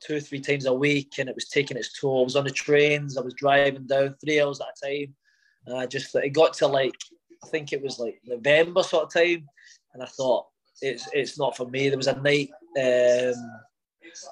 [0.00, 2.20] two or three times a week, and it was taking its toll.
[2.20, 5.14] I was on the trains, I was driving down three hours at a time,
[5.66, 6.94] and I just it got to like
[7.44, 9.48] I think it was like November sort of time,
[9.94, 10.46] and I thought
[10.82, 11.88] it's it's not for me.
[11.88, 13.34] There was a night, um,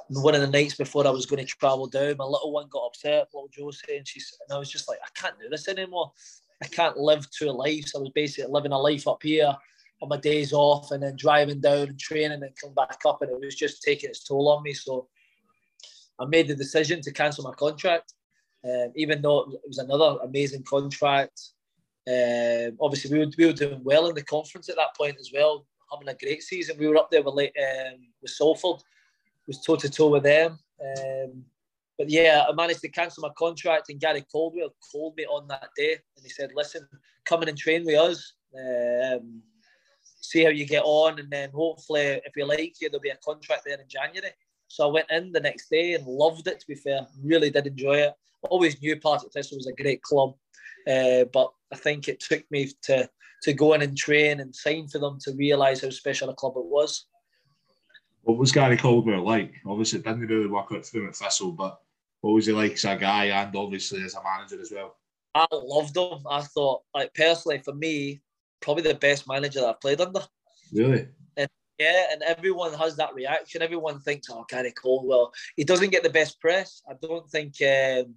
[0.09, 2.87] one of the nights before I was going to travel down, my little one got
[2.87, 6.13] upset, little Josie, and she's and I was just like, I can't do this anymore.
[6.63, 7.95] I can't live two lives.
[7.95, 9.55] I was basically living a life up here
[10.05, 13.31] on my days off and then driving down and training and coming back up, and
[13.31, 14.75] it was just taking its toll on me.
[14.75, 15.09] So
[16.21, 18.13] I made the decision to cancel my contract,
[18.65, 21.41] um, even though it was another amazing contract.
[22.07, 25.31] Um, obviously, we were, we were doing well in the conference at that point as
[25.35, 26.77] well, having a great season.
[26.79, 28.83] We were up there with um, with Salford,
[29.47, 30.59] was toe to toe with them.
[30.85, 31.45] Um,
[31.97, 35.69] but yeah, I managed to cancel my contract, and Gary Caldwell called me on that
[35.77, 36.87] day, and he said, "Listen,
[37.25, 38.35] come in and train with us.
[38.55, 39.43] Um,
[40.25, 43.17] see how you get on, and then hopefully, if we like you, there'll be a
[43.25, 44.33] contract there in January."
[44.69, 46.61] So I went in the next day and loved it.
[46.61, 48.15] To be fair, really did enjoy it.
[48.43, 50.35] always knew Partick Thistle was a great club,
[50.87, 53.09] uh, but I think it took me to
[53.43, 56.55] to go in and train and sign for them to realise how special a club
[56.57, 57.07] it was.
[58.23, 59.53] What was Gary Caldwell like?
[59.67, 61.79] Obviously, it didn't really work out for him at Thistle, but
[62.23, 64.97] what was he like as a guy and obviously as a manager as well?
[65.35, 66.21] I loved him.
[66.31, 68.23] I thought, like personally, for me,
[68.65, 70.23] probably the best manager that I've played under.
[70.73, 71.09] Really?
[71.79, 73.61] Yeah, and everyone has that reaction.
[73.61, 77.55] Everyone thinks, "Oh, Gary Caldwell, he doesn't get the best press." I don't think.
[77.63, 78.15] Um,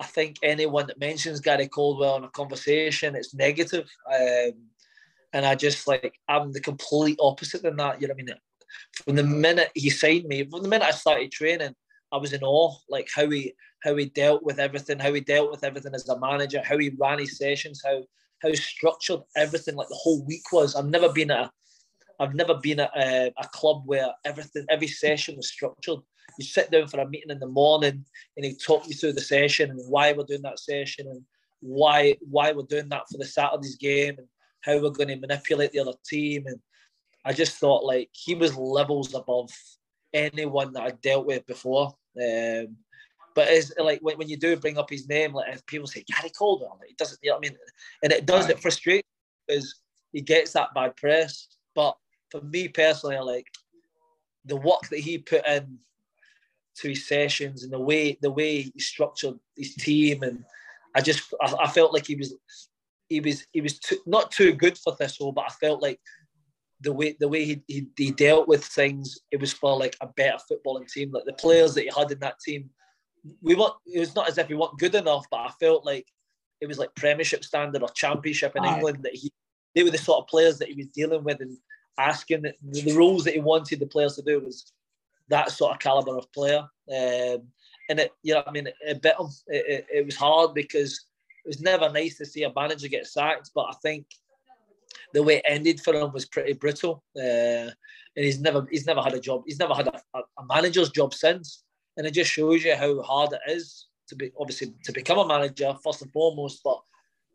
[0.00, 3.88] I think anyone that mentions Gary Caldwell in a conversation, it's negative.
[4.12, 4.52] Um,
[5.32, 8.00] and I just like I'm the complete opposite than that.
[8.00, 8.34] You know what I mean?
[9.04, 11.74] from the minute he signed me, from the minute I started training,
[12.12, 15.50] I was in awe, like how he how he dealt with everything, how he dealt
[15.50, 18.02] with everything as a manager, how he ran his sessions, how
[18.42, 20.74] how structured everything like the whole week was.
[20.74, 21.50] I've never been at a,
[22.18, 26.00] I've never been at a, a club where everything every session was structured.
[26.38, 28.04] You sit down for a meeting in the morning
[28.36, 31.22] and he talk you through the session and why we're doing that session and
[31.60, 34.26] why why we're doing that for the Saturday's game and
[34.62, 36.44] how we're going to manipulate the other team.
[36.46, 36.58] And
[37.24, 39.50] I just thought like he was levels above
[40.14, 41.94] anyone that I dealt with before.
[42.20, 42.76] Um,
[43.34, 46.04] but it's uh, like when, when you do bring up his name, like people say
[46.06, 47.58] Gary Caldwell, like, he doesn't, you know what I mean?
[48.02, 48.56] And it does, right.
[48.56, 49.08] it frustrates
[49.46, 49.80] because
[50.12, 51.48] he gets that bad press.
[51.74, 51.96] But
[52.30, 53.46] for me personally, I like
[54.44, 55.78] the work that he put in
[56.76, 60.44] to his sessions and the way the way he structured his team and
[60.94, 62.34] I just I, I felt like he was
[63.08, 66.00] he was he was too, not too good for Thistle, but I felt like
[66.80, 70.06] the way the way he, he, he dealt with things, it was for like a
[70.06, 71.10] better footballing team.
[71.12, 72.70] Like the players that he had in that team,
[73.42, 73.74] we weren't.
[73.86, 76.06] It was not as if we weren't good enough, but I felt like
[76.60, 78.76] it was like Premiership standard or Championship in Aye.
[78.76, 79.32] England that he
[79.74, 81.56] they were the sort of players that he was dealing with and
[81.98, 84.72] asking the, the rules that he wanted the players to do was
[85.28, 86.66] that sort of caliber of player.
[86.90, 87.46] Um,
[87.88, 89.28] and it, you know, I mean, it, it bit him.
[89.46, 91.04] It, it, it was hard because
[91.44, 94.06] it was never nice to see a manager get sacked, but I think
[95.12, 97.02] the way it ended for him was pretty brutal.
[97.16, 97.70] Uh,
[98.16, 99.42] and he's never he's never had a job.
[99.46, 101.62] He's never had a, a, manager's job since.
[101.96, 105.26] And it just shows you how hard it is to be obviously to become a
[105.26, 106.80] manager first and foremost, but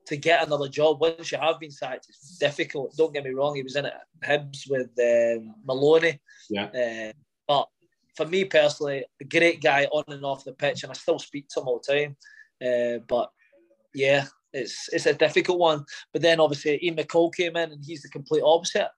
[0.07, 2.95] to get another job once you have been sacked, it's difficult.
[2.95, 6.19] Don't get me wrong, he was in it Hibs with um, Maloney.
[6.49, 6.65] Yeah.
[6.65, 7.13] Uh,
[7.47, 7.67] but
[8.15, 11.47] for me personally, a great guy on and off the pitch, and I still speak
[11.49, 12.17] to him all the time.
[12.65, 13.29] Uh, but
[13.93, 15.85] yeah, it's it's a difficult one.
[16.13, 18.89] But then obviously Ian McCall came in, and he's the complete opposite.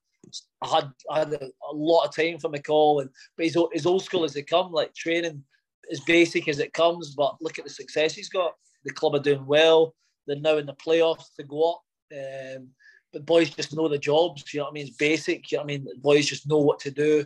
[0.62, 3.86] I had I had a, a lot of time for McCall, and but he's as
[3.86, 5.44] old school as they come, like training
[5.92, 7.16] as basic as it comes.
[7.16, 8.54] But look at the success he's got.
[8.86, 9.96] The club are doing well.
[10.26, 11.82] They're now in the playoffs to go up.
[12.12, 12.70] Um,
[13.14, 14.54] but boys just know the jobs.
[14.54, 14.88] You know what I mean?
[14.88, 15.52] It's basic.
[15.52, 15.88] You know what I mean?
[16.02, 17.26] Boys just know what to do.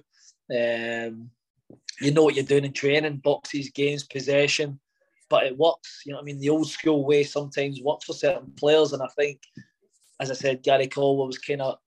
[0.52, 1.30] Um,
[2.00, 4.80] you know what you're doing in training, boxes, games, possession
[5.32, 6.04] but it works.
[6.06, 6.40] You know what I mean?
[6.40, 9.40] The old school way sometimes works for certain players, and I think,
[10.20, 11.78] as I said, Gary Caldwell was kind of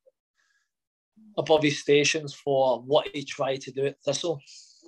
[1.37, 4.41] above his stations for what he tried to do at Thistle.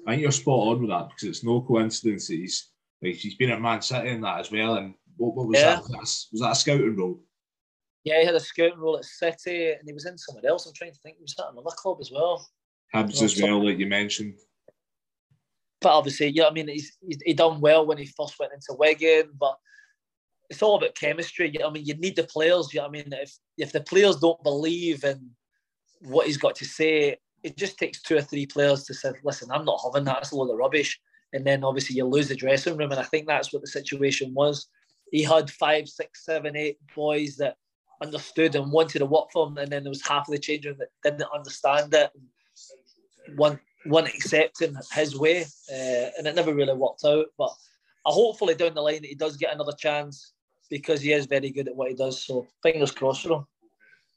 [0.06, 2.70] I think you're spot on with that because it's no coincidence that he's
[3.02, 4.76] like he's been at Man City in that as well.
[4.76, 5.76] And what, what was yeah.
[5.76, 5.90] that?
[5.90, 7.20] Was that a scouting role?
[8.04, 10.66] Yeah, he had a scouting role at City, and he was in somewhere else.
[10.66, 11.16] I'm trying to think.
[11.16, 12.48] He was at another club as well.
[12.94, 14.34] Hibs as well, like you mentioned
[15.80, 16.68] but obviously, you know I mean.
[16.68, 19.56] He's, he's he done well when he first went into Wigan, but
[20.50, 21.50] it's all about chemistry.
[21.52, 22.72] You know I mean, you need the players.
[22.72, 25.30] You know I mean, if if the players don't believe in
[26.02, 29.50] what he's got to say, it just takes two or three players to say, "Listen,
[29.50, 30.18] I'm not having that.
[30.18, 31.00] It's a load of rubbish."
[31.32, 34.32] And then obviously you lose the dressing room, and I think that's what the situation
[34.34, 34.68] was.
[35.10, 37.56] He had five, six, seven, eight boys that
[38.02, 40.66] understood and wanted to work for him, and then there was half of the change
[40.66, 42.10] room that didn't understand it.
[43.36, 47.26] One weren't accepting his way, uh, and it never really worked out.
[47.38, 47.50] But
[48.06, 50.32] I hopefully down the line he does get another chance
[50.70, 52.22] because he is very good at what he does.
[52.22, 53.46] So fingers crossed for him.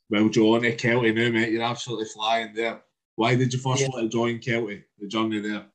[0.09, 2.81] Well, Johnny Kelty, now mate, you're absolutely flying there.
[3.15, 3.89] Why did you first yeah.
[3.89, 4.83] want to join Kelty?
[4.97, 5.65] The journey there.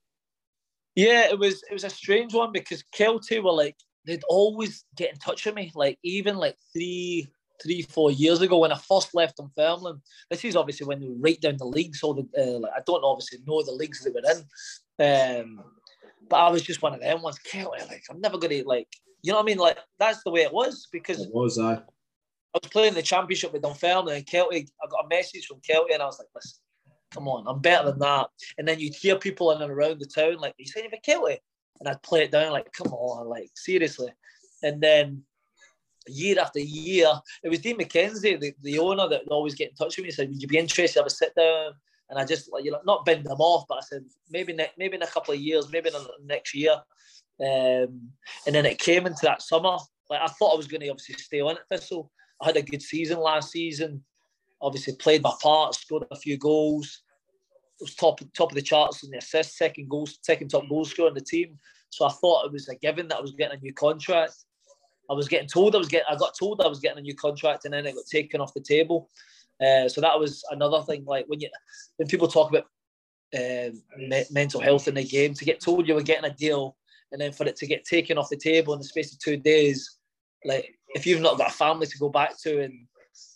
[0.94, 5.12] Yeah, it was it was a strange one because Kelty were like they'd always get
[5.12, 7.28] in touch with me, like even like three
[7.62, 10.00] three, four years ago when I first left Dunfermline.
[10.30, 12.00] This is obviously when they were right down the leagues.
[12.00, 15.40] So the, uh, like, I don't obviously know the leagues they we're in.
[15.40, 15.64] Um,
[16.28, 17.38] but I was just one of them ones.
[17.50, 18.88] Kelty, like I'm never gonna like,
[19.22, 19.58] you know what I mean?
[19.58, 21.82] Like that's the way it was because it was I.
[22.54, 24.68] I was playing the championship with Dunfermline and Kelty.
[24.82, 26.60] I got a message from Kelty and I was like, listen,
[27.10, 28.28] come on, I'm better than that.
[28.58, 31.38] And then you'd hear people in and around the town like, "You saying for Kelty?"
[31.80, 34.12] And I'd play it down like, "Come on, like seriously."
[34.62, 35.24] And then
[36.06, 37.08] year after year.
[37.42, 40.08] It was Dean McKenzie, the, the owner, that would always get in touch with me.
[40.08, 41.72] He said, "Would you be interested to have a sit down?"
[42.10, 44.72] And I just like you know not bend them off, but I said maybe ne-
[44.76, 46.74] maybe in a couple of years, maybe in the next year.
[47.40, 48.10] Um,
[48.46, 49.76] and then it came into that summer.
[50.10, 52.10] Like I thought I was going to obviously stay on at Thistle.
[52.42, 54.02] I had a good season last season.
[54.60, 57.02] Obviously played my part, scored a few goals.
[57.80, 60.84] It was top top of the charts in the assists, second goals, second top goal
[60.84, 61.58] scorer in the team.
[61.90, 64.34] So I thought it was a given that I was getting a new contract.
[65.10, 67.14] I was getting told I was getting, I got told I was getting a new
[67.14, 69.10] contract, and then it got taken off the table.
[69.60, 71.04] Uh, so that was another thing.
[71.04, 71.48] Like when you,
[71.96, 72.66] when people talk about
[73.34, 76.76] uh, me- mental health in the game, to get told you were getting a deal,
[77.12, 79.36] and then for it to get taken off the table in the space of two
[79.36, 79.98] days,
[80.44, 82.86] like if you've not got a family to go back to and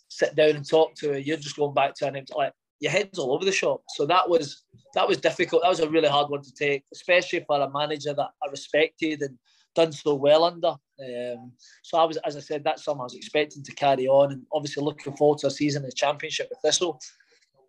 [0.09, 2.33] sit down and talk to, you're just going back to an empty.
[2.35, 3.83] Like your head's all over the shop.
[3.89, 4.63] So that was
[4.95, 5.61] that was difficult.
[5.61, 9.21] That was a really hard one to take, especially for a manager that I respected
[9.21, 9.37] and
[9.75, 10.75] done so well under.
[10.99, 11.51] Um,
[11.83, 14.45] so I was, as I said, that's something I was expecting to carry on, and
[14.51, 16.99] obviously looking forward to a season in the Championship with Thistle.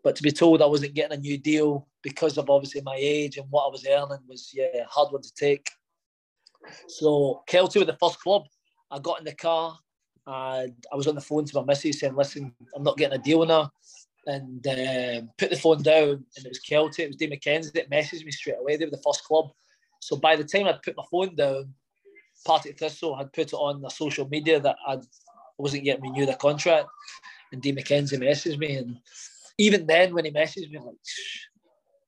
[0.03, 3.37] But to be told I wasn't getting a new deal because of obviously my age
[3.37, 5.71] and what I was earning was yeah hard one to take.
[6.89, 8.45] So Kelty was the first club.
[8.91, 9.79] I got in the car
[10.27, 13.23] and I was on the phone to my missus saying, "Listen, I'm not getting a
[13.23, 13.73] deal now."
[14.27, 17.01] And um, put the phone down, and it was Kelty.
[17.01, 18.77] It was Dave McKenzie that messaged me straight away.
[18.77, 19.51] They were the first club.
[20.01, 21.75] So by the time I'd put my phone down,
[22.45, 26.29] Partick Thistle had put it on the social media that I'd, I wasn't getting renewed
[26.29, 26.89] a contract,
[27.53, 28.99] and Dave McKenzie messaged me, and
[29.59, 30.97] even then when he messaged me, like,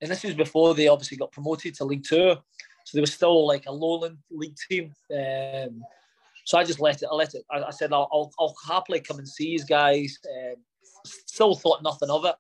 [0.00, 2.36] and this was before they obviously got promoted to League Two,
[2.84, 4.92] so they were still like a lowland league team.
[5.10, 5.82] Um,
[6.44, 7.08] so I just let it.
[7.10, 7.44] I let it.
[7.50, 10.18] I, I said I'll, I'll, I'll, happily come and see these guys.
[10.28, 10.56] Um,
[11.04, 12.34] still thought nothing of it.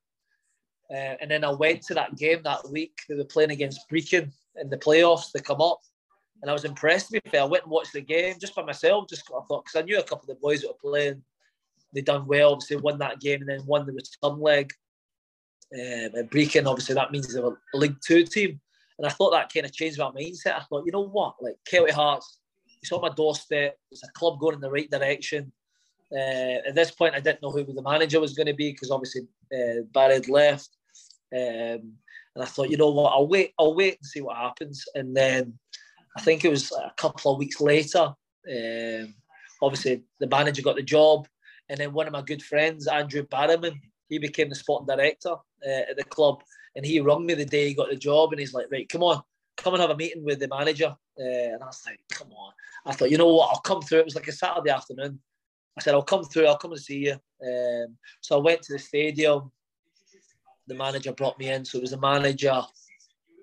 [0.90, 2.98] Uh, and then I went to that game that week.
[3.08, 5.32] They were playing against Brechin in the playoffs.
[5.32, 5.80] They come up,
[6.42, 7.06] and I was impressed.
[7.06, 9.08] To be fair, I went and watched the game just by myself.
[9.08, 11.22] Just I thought because I knew a couple of the boys that were playing.
[11.94, 12.52] They done well.
[12.52, 14.72] Obviously, won that game and then won the return leg.
[15.74, 18.60] Um, and Brechin, obviously, that means they were a League Two team.
[18.98, 20.56] And I thought that kind of changed my mindset.
[20.56, 22.38] I thought, you know what, like Kelty Hearts,
[22.82, 23.78] it's on my doorstep.
[23.90, 25.52] It's a club going in the right direction.
[26.12, 28.90] Uh, at this point, I didn't know who the manager was going to be because
[28.90, 29.22] obviously
[29.54, 30.68] uh, Barry had left.
[31.32, 31.94] Um,
[32.34, 34.84] and I thought, you know what, I'll wait, I'll wait and see what happens.
[34.94, 35.58] And then
[36.16, 38.14] I think it was a couple of weeks later,
[38.50, 39.14] um,
[39.62, 41.28] obviously the manager got the job.
[41.68, 45.90] And then one of my good friends, Andrew Barrowman, he became the sporting director uh,
[45.90, 46.42] at the club.
[46.74, 49.02] And he rung me the day he got the job and he's like, right, come
[49.02, 49.22] on,
[49.62, 50.94] come and have a meeting with the manager.
[51.18, 52.52] Uh, and I was like, come on.
[52.86, 54.00] I thought, you know what, I'll come through.
[54.00, 55.20] It was like a Saturday afternoon.
[55.78, 57.12] I said, I'll come through, I'll come and see you.
[57.12, 59.50] Um, so I went to the stadium.
[60.66, 61.64] The manager brought me in.
[61.64, 62.62] So it was the manager,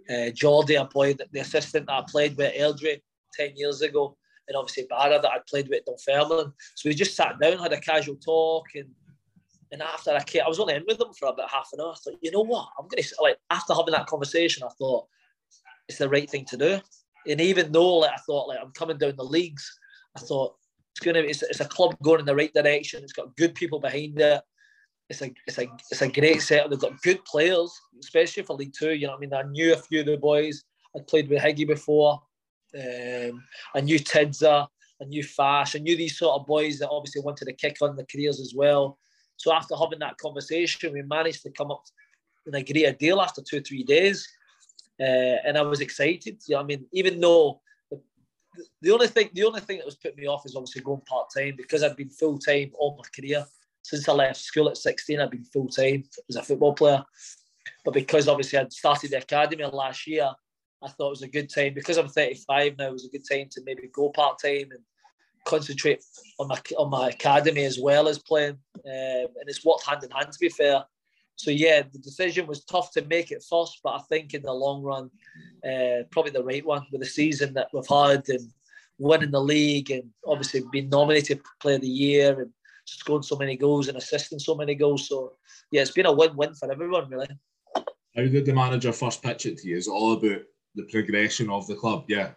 [0.10, 3.02] uh, Geordie, I played, the assistant that I played with, Eldry,
[3.34, 6.54] 10 years ago, and obviously Barra that I played with, Dunfermline.
[6.76, 8.90] So we just sat down, had a casual talk, and
[9.72, 11.92] and after I came, I was only in with them for about half an hour.
[11.92, 15.06] I thought, you know what, I'm gonna like after having that conversation, I thought
[15.90, 16.80] it's the right thing to do.
[17.28, 19.78] And even though like I thought like I'm coming down the leagues,
[20.16, 20.56] I thought
[20.92, 23.04] it's gonna it's, it's a club going in the right direction.
[23.04, 24.42] It's got good people behind it.
[25.10, 26.70] It's a it's a it's a great setup.
[26.70, 28.94] They've got good players, especially for League Two.
[28.94, 29.34] You know I mean?
[29.34, 30.64] I knew a few of the boys.
[30.96, 32.22] I'd played with Higgy before.
[32.76, 33.44] Um,
[33.76, 34.68] I knew Tidza.
[35.02, 35.76] I knew Fash.
[35.76, 38.54] I knew these sort of boys that obviously wanted to kick on the careers as
[38.56, 39.00] well.
[39.38, 41.84] So after having that conversation, we managed to come up
[42.46, 44.28] and agree a deal after two three days.
[45.00, 46.42] Uh, and I was excited.
[46.48, 48.02] You know I mean, even though the,
[48.82, 51.28] the only thing the only thing that was putting me off is obviously going part
[51.36, 53.46] time because I'd been full time all my career
[53.84, 55.20] since I left school at 16.
[55.20, 57.04] I'd been full time as a football player,
[57.86, 60.30] but because obviously I'd started the academy last year,
[60.82, 62.88] I thought it was a good time because I'm 35 now.
[62.88, 64.80] It was a good time to maybe go part time and
[65.46, 66.04] concentrate
[66.40, 70.12] on my on my academy as well as playing, um, and it's worked hand in
[70.12, 70.32] hand.
[70.32, 70.84] To be fair,
[71.40, 74.52] so yeah, the decision was tough to make it first, but I think in the
[74.52, 75.10] long run,
[75.64, 78.52] uh, probably the right one with the season that we've had and
[78.98, 82.52] winning the league and obviously being nominated Player of the Year and
[82.84, 85.08] scoring so many goals and assisting so many goals.
[85.08, 85.38] So
[85.72, 87.30] yeah, it's been a win-win for everyone really.
[87.74, 89.78] How did the manager first pitch it to you?
[89.78, 90.42] Is it all about
[90.76, 92.04] the progression of the club?
[92.10, 92.32] Yeah.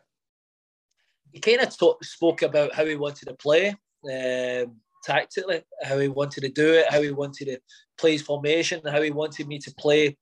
[1.32, 3.70] He kind of talk, spoke about how he wanted to play.
[4.04, 7.58] Um, tactically, how he wanted to do it, how he wanted to
[7.98, 10.16] play his formation, how he wanted me to play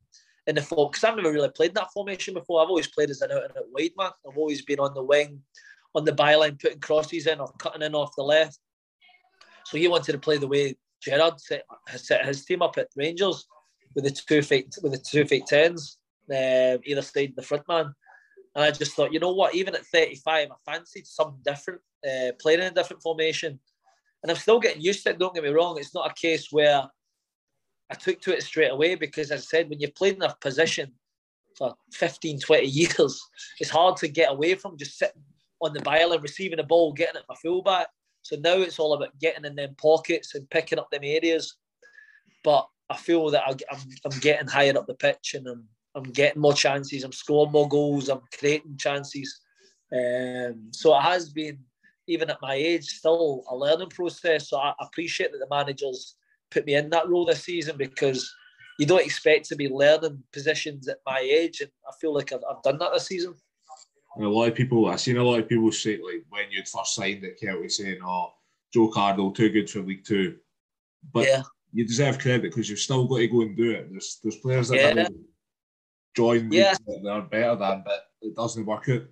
[0.47, 0.91] in the form.
[0.91, 2.63] Because I've never really played that formation before.
[2.63, 4.11] I've always played as an out and out wide man.
[4.29, 5.41] I've always been on the wing,
[5.95, 8.59] on the byline, putting crosses in or cutting in off the left.
[9.65, 11.65] So he wanted to play the way Gerrard set,
[11.97, 13.47] set his team up at Rangers
[13.95, 15.99] with the two fake with the two fake tens,
[16.31, 17.95] um, either side the front man.
[18.55, 19.55] And I just thought, you know what?
[19.55, 23.61] Even at 35, I fancied something different, uh, playing in a different formation
[24.23, 25.19] and I'm still getting used to it.
[25.19, 26.83] Don't get me wrong; it's not a case where
[27.91, 30.35] I took to it straight away because, as I said, when you've played in a
[30.41, 30.93] position
[31.57, 33.21] for 15, 20 years,
[33.59, 35.23] it's hard to get away from just sitting
[35.61, 37.89] on the byline, receiving a ball, getting it for fullback.
[38.23, 41.57] So now it's all about getting in them pockets and picking up them areas.
[42.45, 46.41] But I feel that I'm, I'm getting higher up the pitch and I'm, I'm getting
[46.41, 47.03] more chances.
[47.03, 48.09] I'm scoring more goals.
[48.09, 49.41] I'm creating chances.
[49.93, 51.59] Um, so it has been
[52.11, 54.49] even at my age, still a learning process.
[54.51, 56.17] So I appreciate that the managers
[56.51, 58.33] put me in that role this season because
[58.79, 62.41] you don't expect to be learning positions at my age, and I feel like I've,
[62.51, 63.35] I've done that this season.
[64.17, 66.69] And a lot of people, I've seen a lot of people say, like when you'd
[66.69, 68.33] first signed at Kelty, saying, "Oh,
[68.73, 70.37] Joe Cardle too good for League Two.
[71.13, 71.43] But yeah.
[71.73, 73.91] you deserve credit because you've still got to go and do it.
[73.91, 75.09] There's there's players that Yeah.
[76.17, 76.75] join Yeah.
[76.87, 79.03] that they're better than, but it doesn't work out.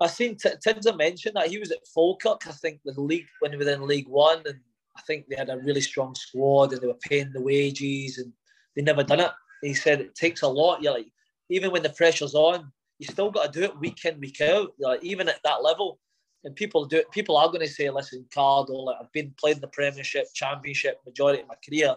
[0.00, 2.46] I think T- Tidza mentioned that he was at Falkirk.
[2.46, 4.58] I think the league when they were in League One, and
[4.96, 8.32] I think they had a really strong squad, and they were paying the wages, and
[8.74, 9.30] they never done it.
[9.62, 10.82] He said it takes a lot.
[10.82, 11.06] You're like,
[11.50, 14.72] even when the pressure's on, you still got to do it week in week out.
[14.78, 15.98] You're like, even at that level,
[16.44, 17.10] and people do it.
[17.10, 21.42] People are going to say, "Listen, Cardo, like I've been playing the Premiership, Championship majority
[21.42, 21.96] of my career."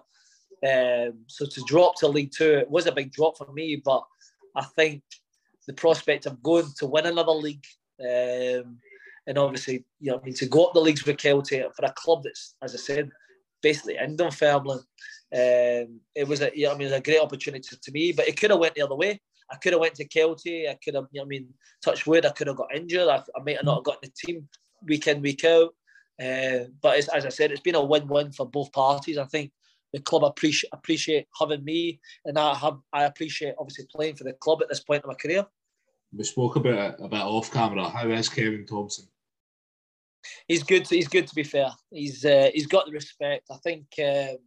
[0.64, 4.04] Um, so to drop to League Two, it was a big drop for me, but
[4.56, 5.02] I think
[5.68, 7.66] the prospect of going to win another league
[8.02, 8.78] um,
[9.28, 11.94] and obviously, you know, I mean, to go up the leagues with Kelty for a
[11.94, 13.10] club that's, as I said,
[13.62, 14.80] basically in Dunfermline,
[15.34, 18.12] um, it was a, you know, I mean, it was a great opportunity to, me.
[18.12, 19.20] But it could have went the other way.
[19.52, 20.70] I could have went to Kelty.
[20.70, 21.48] I could have, you know, I mean,
[21.84, 22.26] touch wood.
[22.26, 23.08] I could have got injured.
[23.08, 24.48] I, I might have not got the team
[24.84, 25.74] week in week out.
[26.22, 29.18] Uh, but as, as I said, it's been a win-win for both parties.
[29.18, 29.52] I think
[29.92, 34.34] the club appreciate appreciate having me, and I have I appreciate obviously playing for the
[34.34, 35.46] club at this point in my career.
[36.16, 37.90] We spoke about it a bit off camera.
[37.90, 39.06] How is Kevin Thomson?
[40.48, 40.88] he's good.
[40.88, 41.70] He's good to be fair.
[41.92, 43.48] He's uh, he's got the respect.
[43.52, 44.38] I think um,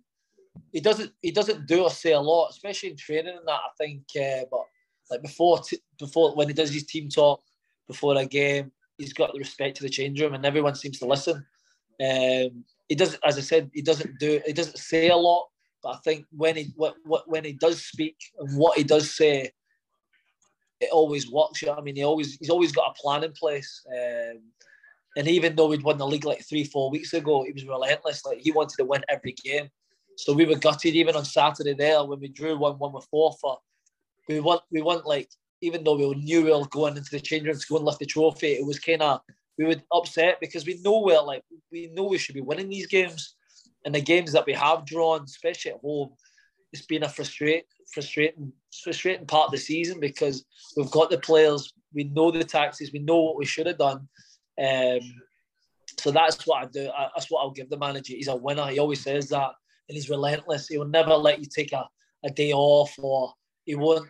[0.72, 3.52] he doesn't he doesn't do or say a lot, especially in training and that.
[3.52, 4.64] I think, uh, but
[5.10, 7.42] like before t- before when he does his team talk
[7.86, 11.06] before a game, he's got the respect to the change room, and everyone seems to
[11.06, 11.44] listen.
[12.00, 15.48] Um, he doesn't, as I said, he doesn't do he doesn't say a lot,
[15.82, 19.14] but I think when he what, what when he does speak and what he does
[19.14, 19.50] say,
[20.80, 21.62] it always works.
[21.62, 21.96] You know I mean?
[21.96, 23.84] He always he's always got a plan in place.
[23.92, 24.40] Um,
[25.16, 28.24] and even though we'd won the league like three, four weeks ago, he was relentless.
[28.24, 29.68] Like he wanted to win every game.
[30.16, 33.58] So we were gutted even on Saturday there when we drew one one with Forfar.
[34.28, 37.46] We want we want like even though we knew we were going into the change
[37.46, 39.20] room to lift the trophy, it was kind of
[39.56, 42.86] we were upset because we know we're like we know we should be winning these
[42.86, 43.34] games.
[43.84, 46.10] And the games that we have drawn, especially at home,
[46.72, 48.52] it's been a frustrate, frustrating,
[48.82, 50.44] frustrating part of the season because
[50.76, 54.08] we've got the players, we know the taxes, we know what we should have done.
[54.62, 55.00] Um,
[55.98, 56.90] so that's what I do.
[56.96, 58.14] I, that's what I'll give the manager.
[58.14, 58.66] He's a winner.
[58.66, 59.50] He always says that,
[59.88, 60.68] and he's relentless.
[60.68, 61.88] He will never let you take a,
[62.24, 63.32] a day off, or
[63.64, 64.08] he won't.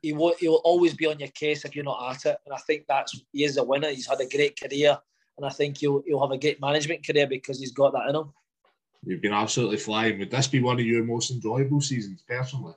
[0.00, 0.38] He won't.
[0.38, 2.38] He will always be on your case if you're not at it.
[2.46, 3.90] And I think that's he is a winner.
[3.90, 4.96] He's had a great career,
[5.36, 8.16] and I think he'll he'll have a great management career because he's got that in
[8.16, 8.32] him.
[9.06, 10.18] You've been absolutely flying.
[10.18, 12.74] Would this be one of your most enjoyable seasons, personally?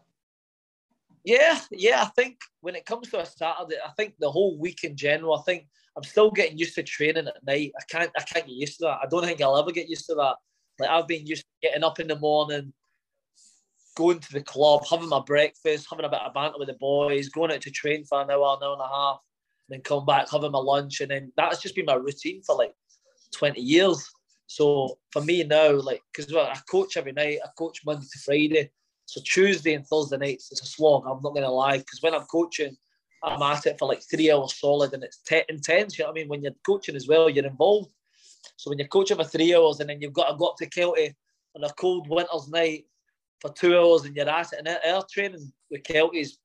[1.24, 2.04] Yeah, yeah.
[2.04, 5.38] I think when it comes to a Saturday, I think the whole week in general,
[5.38, 7.72] I think I'm still getting used to training at night.
[7.78, 9.00] I can't, I can't get used to that.
[9.04, 10.36] I don't think I'll ever get used to that.
[10.80, 12.74] Like I've been used to getting up in the morning,
[13.96, 17.30] going to the club, having my breakfast, having a bit of banter with the boys,
[17.30, 19.20] going out to train for an hour, an hour and a half,
[19.68, 22.56] and then come back, having my lunch, and then that's just been my routine for
[22.56, 22.74] like
[23.34, 24.08] 20 years.
[24.48, 28.20] So for me now, like, because well, I coach every night, I coach Monday to
[28.20, 28.72] Friday.
[29.06, 31.04] So Tuesday and Thursday nights, it's a slog.
[31.06, 32.76] I'm not going to lie, because when I'm coaching,
[33.24, 35.98] I'm at it for like three hours solid, and it's te- intense.
[35.98, 36.30] You know what I mean?
[36.30, 37.92] When you're coaching as well, you're involved.
[38.58, 40.70] So when you're coaching for three hours, and then you've got to go up to
[40.70, 41.14] Kelty
[41.56, 42.86] on a cold winter's night
[43.42, 46.38] for two hours, and you're at it, and air training with Kelty is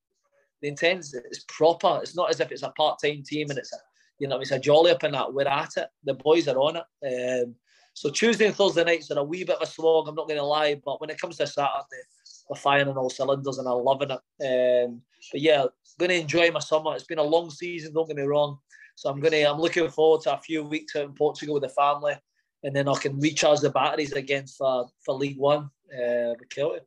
[0.61, 1.13] the intense.
[1.15, 2.01] It's proper.
[2.03, 3.77] It's not as if it's a part-time team and it's a
[4.19, 5.35] you know it's a jolly up in that.
[5.35, 5.89] We're at it.
[6.05, 7.45] The boys are on it.
[7.45, 7.57] Um,
[7.95, 10.09] so Tuesday and Thursday nights are a wee bit of a slog.
[10.09, 12.03] I'm not going to lie, but when it comes to Saturday,
[12.49, 14.87] we're firing on all cylinders and I'm loving it.
[14.87, 15.67] Um, but yeah,
[15.99, 16.95] going to enjoy my summer.
[16.95, 17.93] It's been a long season.
[17.93, 18.59] Don't get me wrong.
[18.95, 19.45] So I'm going to.
[19.45, 22.15] I'm looking forward to a few weeks out in Portugal with the family,
[22.63, 26.81] and then I can recharge the batteries again for for League One uh, with Kelty.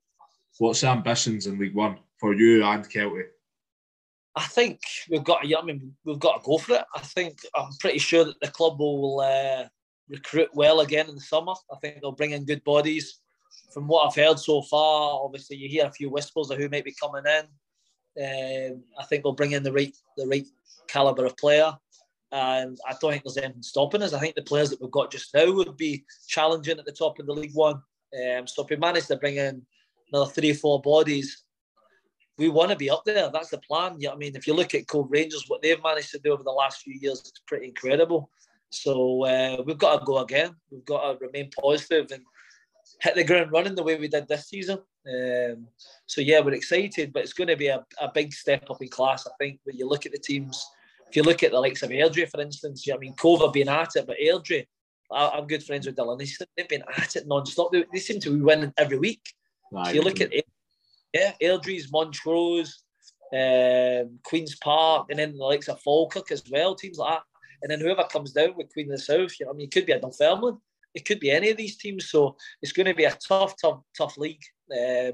[0.60, 3.24] What's the ambitions in League One for you and Kelty?
[4.36, 5.46] I think we've got.
[5.46, 6.86] I mean, we've got to go for it.
[6.96, 9.68] I think I'm pretty sure that the club will uh,
[10.10, 11.54] recruit well again in the summer.
[11.72, 13.20] I think they'll bring in good bodies.
[13.74, 16.86] From what I've heard so far, obviously you hear a few whispers of who might
[16.86, 17.46] be coming in.
[18.18, 20.48] Um, I think they'll bring in the right the right
[20.88, 21.74] caliber of player,
[22.32, 24.14] and I don't think there's anything stopping us.
[24.14, 27.20] I think the players that we've got just now would be challenging at the top
[27.20, 27.82] of the League One.
[28.16, 29.62] Um, so if we manage to bring in
[30.12, 31.44] another three or four bodies,
[32.38, 33.30] we want to be up there.
[33.32, 33.96] That's the plan.
[34.00, 36.32] You know I mean, if you look at Cove Rangers, what they've managed to do
[36.32, 38.30] over the last few years, it's pretty incredible.
[38.70, 40.56] So uh, we've got to go again.
[40.72, 42.24] We've got to remain positive and
[43.02, 44.80] hit the ground running the way we did this season.
[45.08, 45.68] Um,
[46.08, 48.90] so yeah, we're excited, but it's going to be a, a big step up in
[48.90, 49.28] class.
[49.28, 50.66] I think when you look at the teams,
[51.08, 53.42] if you look at the likes of Airdrie, for instance, you know, I mean, Cove
[53.42, 54.66] have been at it, but Airdrie,
[55.12, 56.18] I, am good friends with Dylan.
[56.58, 57.72] They've been at it non-stop.
[57.72, 59.22] They, they seem to be winning every week.
[59.72, 60.32] So you look at
[61.14, 62.84] yeah, Airdrie's, Montrose,
[63.34, 67.24] um, Queen's Park, and then the likes of Falkirk as well, teams like that.
[67.62, 69.72] And then whoever comes down with Queen of the South, you know, I mean, it
[69.72, 70.58] could be a Dunfermline.
[70.94, 72.10] it could be any of these teams.
[72.10, 74.44] So it's going to be a tough, tough, tough league.
[74.72, 75.14] Um,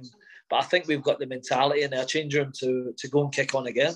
[0.50, 3.32] but I think we've got the mentality in our change room to to go and
[3.32, 3.94] kick on again.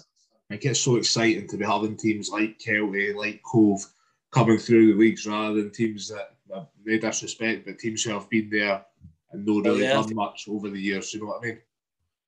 [0.49, 3.83] It gets so exciting to be having teams like Kelty, like Cove,
[4.31, 8.49] coming through the leagues rather than teams that, no disrespect, but teams who have been
[8.49, 8.85] there
[9.31, 9.93] and no really oh, yeah.
[9.93, 11.13] done much over the years.
[11.13, 11.59] You know what I mean?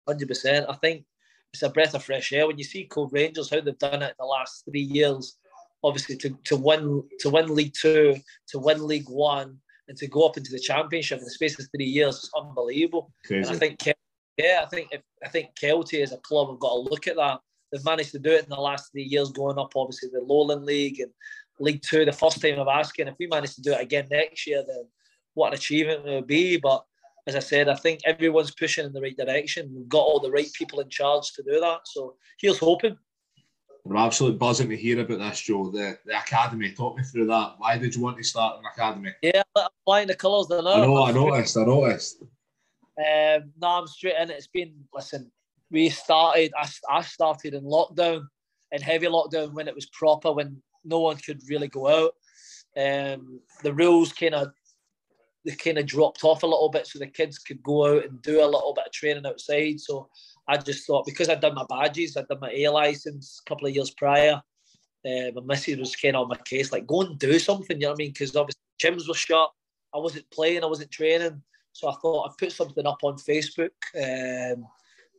[0.07, 0.65] Hundred percent.
[0.67, 1.05] I think
[1.53, 4.15] it's a breath of fresh air when you see Cove Rangers how they've done it
[4.17, 5.37] the last three years.
[5.83, 8.15] Obviously, to, to win to win League Two,
[8.49, 11.67] to win League One, and to go up into the Championship in the space of
[11.75, 13.11] three years is unbelievable.
[13.25, 13.47] Crazy.
[13.47, 13.77] And I think,
[14.37, 17.15] yeah, I think if, I think Kelty as a club have got to look at
[17.15, 17.39] that.
[17.71, 20.65] They've managed to do it in the last three years, going up obviously the Lowland
[20.65, 21.11] League and
[21.59, 22.05] League Two.
[22.05, 24.85] The first time of asking if we manage to do it again next year, then
[25.35, 26.57] what an achievement it would be.
[26.57, 26.83] But
[27.27, 29.71] as I said, I think everyone's pushing in the right direction.
[29.75, 31.81] We've got all the right people in charge to do that.
[31.85, 32.97] So here's hoping.
[33.89, 35.69] I'm absolutely buzzing to hear about this, Joe.
[35.69, 36.71] The, the academy.
[36.71, 37.55] Talk me through that.
[37.57, 39.11] Why did you want to start an academy?
[39.21, 40.47] Yeah, I'm flying the colours.
[40.51, 41.03] I know.
[41.03, 41.57] I noticed.
[41.57, 42.21] I noticed.
[42.97, 44.31] Um, no, I'm straight in.
[44.31, 45.31] It's been listen.
[45.69, 46.51] We started.
[46.57, 48.25] I, I started in lockdown,
[48.71, 52.13] in heavy lockdown when it was proper, when no one could really go out.
[52.75, 54.51] Um, the rules kind of
[55.45, 58.21] they kind of dropped off a little bit so the kids could go out and
[58.21, 59.79] do a little bit of training outside.
[59.79, 60.09] So
[60.47, 63.67] I just thought because I'd done my badges, I'd done my A license a couple
[63.67, 64.41] of years prior.
[65.05, 67.83] Uh, my missus was kind of on my case, like go and do something, you
[67.83, 68.11] know what I mean?
[68.11, 69.51] Because obviously gyms were shut.
[69.93, 71.41] I wasn't playing, I wasn't training.
[71.73, 73.69] So I thought I'd put something up on Facebook.
[73.95, 74.65] Um,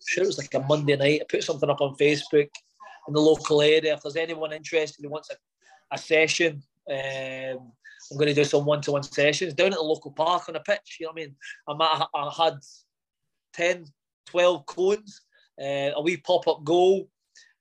[0.06, 1.20] sure it was like a Monday night.
[1.22, 2.48] I put something up on Facebook
[3.06, 3.94] in the local area.
[3.94, 5.36] If there's anyone interested who wants a,
[5.94, 7.72] a session, um,
[8.10, 10.96] I'm going to do some one-to-one sessions down at the local park on a pitch.
[11.00, 11.36] You know what I mean?
[11.68, 12.58] I might I had
[13.54, 13.84] 10,
[14.28, 15.22] 12 cones,
[15.60, 17.08] uh, a wee pop-up goal,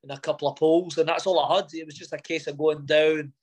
[0.04, 1.66] and a couple of poles, and that's all I had.
[1.74, 3.34] It was just a case of going down.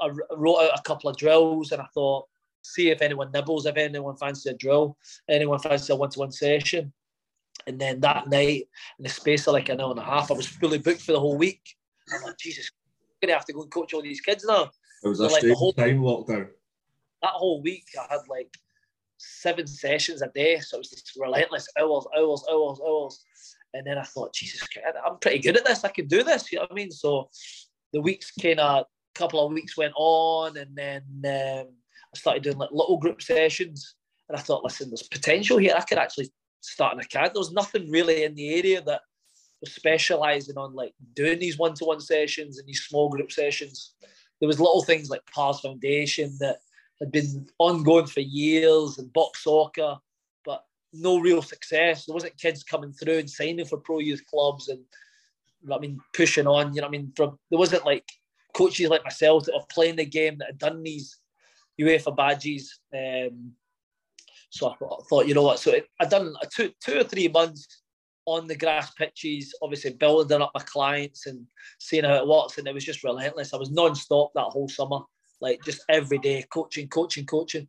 [0.00, 2.26] I wrote out a couple of drills, and I thought,
[2.62, 4.96] see if anyone nibbles, if anyone fancies a drill,
[5.28, 6.92] anyone fancies a one-to-one session.
[7.66, 10.34] And then that night, in the space of like an hour and a half, I
[10.34, 11.62] was fully booked for the whole week.
[12.12, 14.70] I'm like, Jesus, I'm gonna have to go and coach all these kids now.
[15.02, 16.48] It was so a like whole, time lockdown.
[17.22, 18.54] That whole week, I had like
[19.18, 23.24] seven sessions a day, so it was just relentless hours, hours, hours, hours.
[23.72, 25.84] And then I thought, Jesus Christ, I'm pretty good at this.
[25.84, 26.50] I can do this.
[26.52, 26.90] You know what I mean?
[26.90, 27.28] So
[27.92, 31.68] the weeks kind of, a couple of weeks went on, and then um,
[32.14, 33.94] I started doing like little group sessions.
[34.28, 35.74] And I thought, listen, there's potential here.
[35.76, 37.32] I could actually start an academy.
[37.34, 39.02] There was nothing really in the area that
[39.60, 43.94] was specialising on like doing these one-to-one sessions and these small group sessions
[44.40, 46.58] there was little things like Pars Foundation that
[47.00, 49.96] had been ongoing for years and box soccer,
[50.44, 52.06] but no real success.
[52.06, 54.84] There wasn't kids coming through and signing for pro youth clubs and
[55.72, 56.74] I mean pushing on.
[56.74, 58.08] You know, I mean, from there wasn't like
[58.54, 61.18] coaches like myself that were playing the game that had done these
[61.80, 62.78] UEFA badges.
[62.94, 63.52] Um,
[64.50, 65.58] so I thought, I you know what?
[65.58, 67.82] So it, I'd done a two, two or three months
[68.26, 71.44] on the grass pitches, obviously building up my clients and
[71.78, 72.56] seeing how it works.
[72.56, 73.52] And it was just relentless.
[73.52, 75.00] I was non-stop that whole summer,
[75.44, 77.68] like just every day, coaching, coaching, coaching.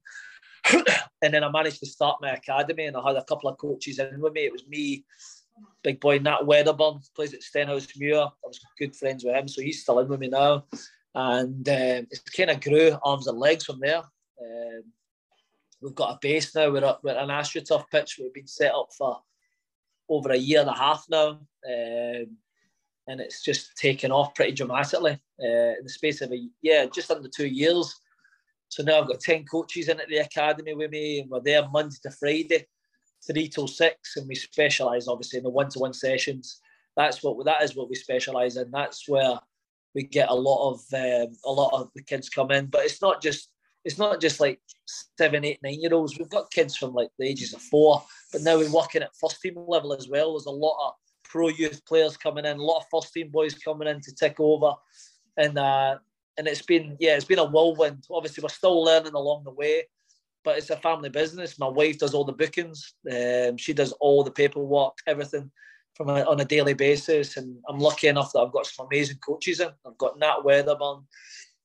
[1.22, 4.00] and then I managed to start my academy and I had a couple of coaches
[4.00, 4.46] in with me.
[4.46, 5.06] It was me,
[5.84, 8.32] big boy Nat Wedderburn, plays at Stenhousemuir.
[8.32, 10.66] I was good friends with him, so he's still in with me now.
[11.14, 14.04] And um, it's kind of grew arms and legs from there.
[14.42, 14.84] Um,
[15.82, 16.72] we've got a base now.
[16.72, 18.20] We're, at, we're an AstroTurf pitch.
[18.20, 19.20] We've been set up for
[20.10, 22.38] over a year and a half now, um,
[23.08, 27.12] and it's just taken off pretty dramatically uh, in the space of a yeah, just
[27.12, 27.94] under two years.
[28.70, 31.68] So now I've got ten coaches in at the academy with me, and we're there
[31.70, 32.66] Monday to Friday,
[33.26, 36.60] three till six, and we specialise obviously in the one-to-one sessions.
[36.98, 38.72] That's what that is what we specialise in.
[38.72, 39.40] That's where
[39.94, 43.02] we get a lot of um, a lot of the kids come in, but it's
[43.02, 43.50] not just
[43.86, 44.60] it's not just like
[45.18, 46.18] seven, eight, nine year olds.
[46.18, 49.42] We've got kids from like the ages of four, but now we're working at first
[49.42, 50.34] team level as well.
[50.34, 50.94] There's a lot of
[51.36, 54.40] pro youth players coming in, a lot of first team boys coming in to take
[54.40, 54.72] over,
[55.36, 55.98] and uh,
[56.38, 58.06] and it's been yeah, it's been a whirlwind.
[58.10, 59.84] Obviously, we're still learning along the way,
[60.46, 61.60] but it's a family business.
[61.60, 62.94] My wife does all the bookings.
[63.12, 65.52] Um, she does all the paperwork, everything
[65.94, 69.18] from a, on a daily basis, and I'm lucky enough that I've got some amazing
[69.18, 69.70] coaches in.
[69.86, 71.04] I've got Nat Wedderburn,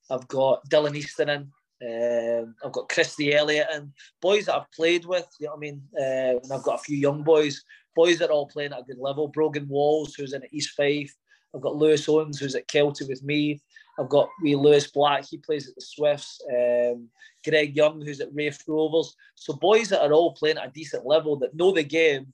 [0.09, 1.51] I've got Dylan Easton in,
[1.83, 3.91] um, I've got Christie Elliott and
[4.21, 5.27] boys that I've played with.
[5.39, 5.81] You know what I mean?
[5.97, 7.63] Uh, and I've got a few young boys,
[7.95, 9.27] boys that are all playing at a good level.
[9.27, 11.15] Brogan Walls, who's in at East Fife.
[11.53, 13.61] I've got Lewis Owens, who's at Kelty with me.
[13.99, 16.41] I've got wee Lewis Black, he plays at the Swifts.
[16.49, 17.09] Um,
[17.43, 19.15] Greg Young, who's at Raith Rovers.
[19.35, 22.33] So boys that are all playing at a decent level that know the game.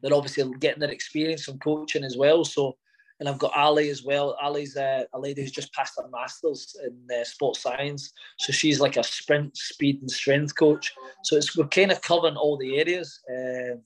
[0.00, 2.44] They're obviously getting their experience from coaching as well.
[2.44, 2.76] So
[3.22, 4.36] and I've got Ali as well.
[4.42, 8.80] Ali's uh, a lady who's just passed her masters in uh, sports science, so she's
[8.80, 10.92] like a sprint, speed, and strength coach.
[11.22, 13.80] So it's we're kind of covering all the areas, um,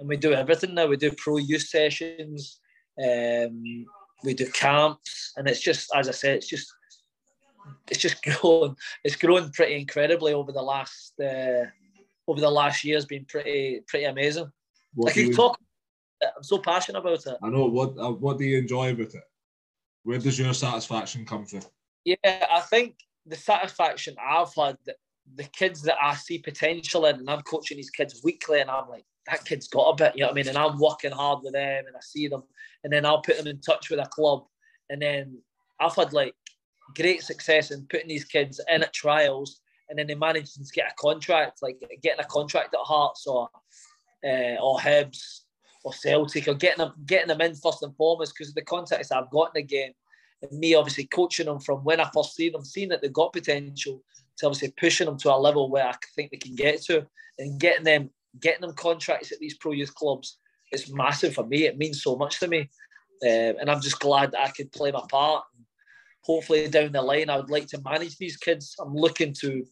[0.00, 0.86] and we do everything now.
[0.86, 2.58] We do pro youth sessions,
[2.98, 3.86] um,
[4.24, 6.72] we do camps, and it's just as I said, it's just
[7.88, 8.74] it's just grown.
[9.04, 11.66] It's grown pretty incredibly over the last uh,
[12.26, 12.96] over the last year.
[12.96, 14.50] Has been pretty pretty amazing.
[14.94, 15.58] What I can you, talk.
[16.22, 17.36] I'm so passionate about it.
[17.42, 17.66] I know.
[17.66, 19.24] What uh, What do you enjoy about it?
[20.02, 21.60] Where does your satisfaction come from?
[22.04, 22.96] Yeah, I think
[23.26, 24.78] the satisfaction I've had
[25.34, 28.88] the kids that I see potential in, and I'm coaching these kids weekly, and I'm
[28.88, 30.48] like, that kid's got a bit, you know what I mean?
[30.48, 32.42] And I'm working hard with them, and I see them,
[32.84, 34.44] and then I'll put them in touch with a club,
[34.88, 35.38] and then
[35.78, 36.34] I've had like
[36.96, 40.90] great success in putting these kids in at trials, and then they manage to get
[40.90, 43.48] a contract, like getting a contract at Hearts or
[44.24, 45.40] uh, or Hibs
[45.84, 49.12] or Celtic, or getting them getting them in first and foremost because of the contacts
[49.12, 49.92] I've got in the game,
[50.42, 53.32] and me obviously coaching them from when I first see them, seeing that they've got
[53.32, 54.02] potential,
[54.38, 57.06] to obviously pushing them to a level where I think they can get to,
[57.38, 60.38] and getting them getting them contracts at these pro youth clubs
[60.72, 61.64] is massive for me.
[61.64, 62.60] It means so much to me,
[63.22, 65.44] um, and I'm just glad that I could play my part
[66.22, 68.76] hopefully down the line, I would like to manage these kids.
[68.80, 69.64] I'm looking to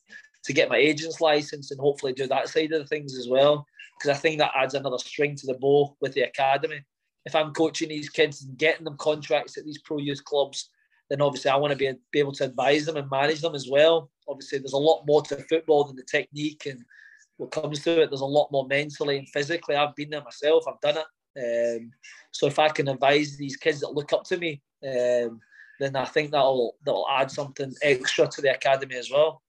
[0.44, 3.66] to get my agent's license and hopefully do that side of the things as well
[3.98, 6.80] because I think that adds another string to the bow with the academy.
[7.26, 10.70] If I'm coaching these kids and getting them contracts at these pro youth clubs,
[11.10, 13.68] then obviously I want to be, be able to advise them and manage them as
[13.68, 14.10] well.
[14.28, 16.82] Obviously, there's a lot more to football than the technique and
[17.38, 18.10] what comes to it.
[18.10, 19.76] There's a lot more mentally and physically.
[19.76, 20.64] I've been there myself.
[20.68, 21.06] I've done it.
[21.80, 21.92] Um,
[22.32, 25.40] so if I can advise these kids that look up to me, um,
[25.80, 29.42] then I think that'll that'll add something extra to the academy as well.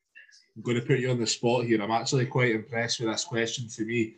[0.56, 1.82] I'm going to put you on the spot here.
[1.82, 4.16] I'm actually quite impressed with this question for me.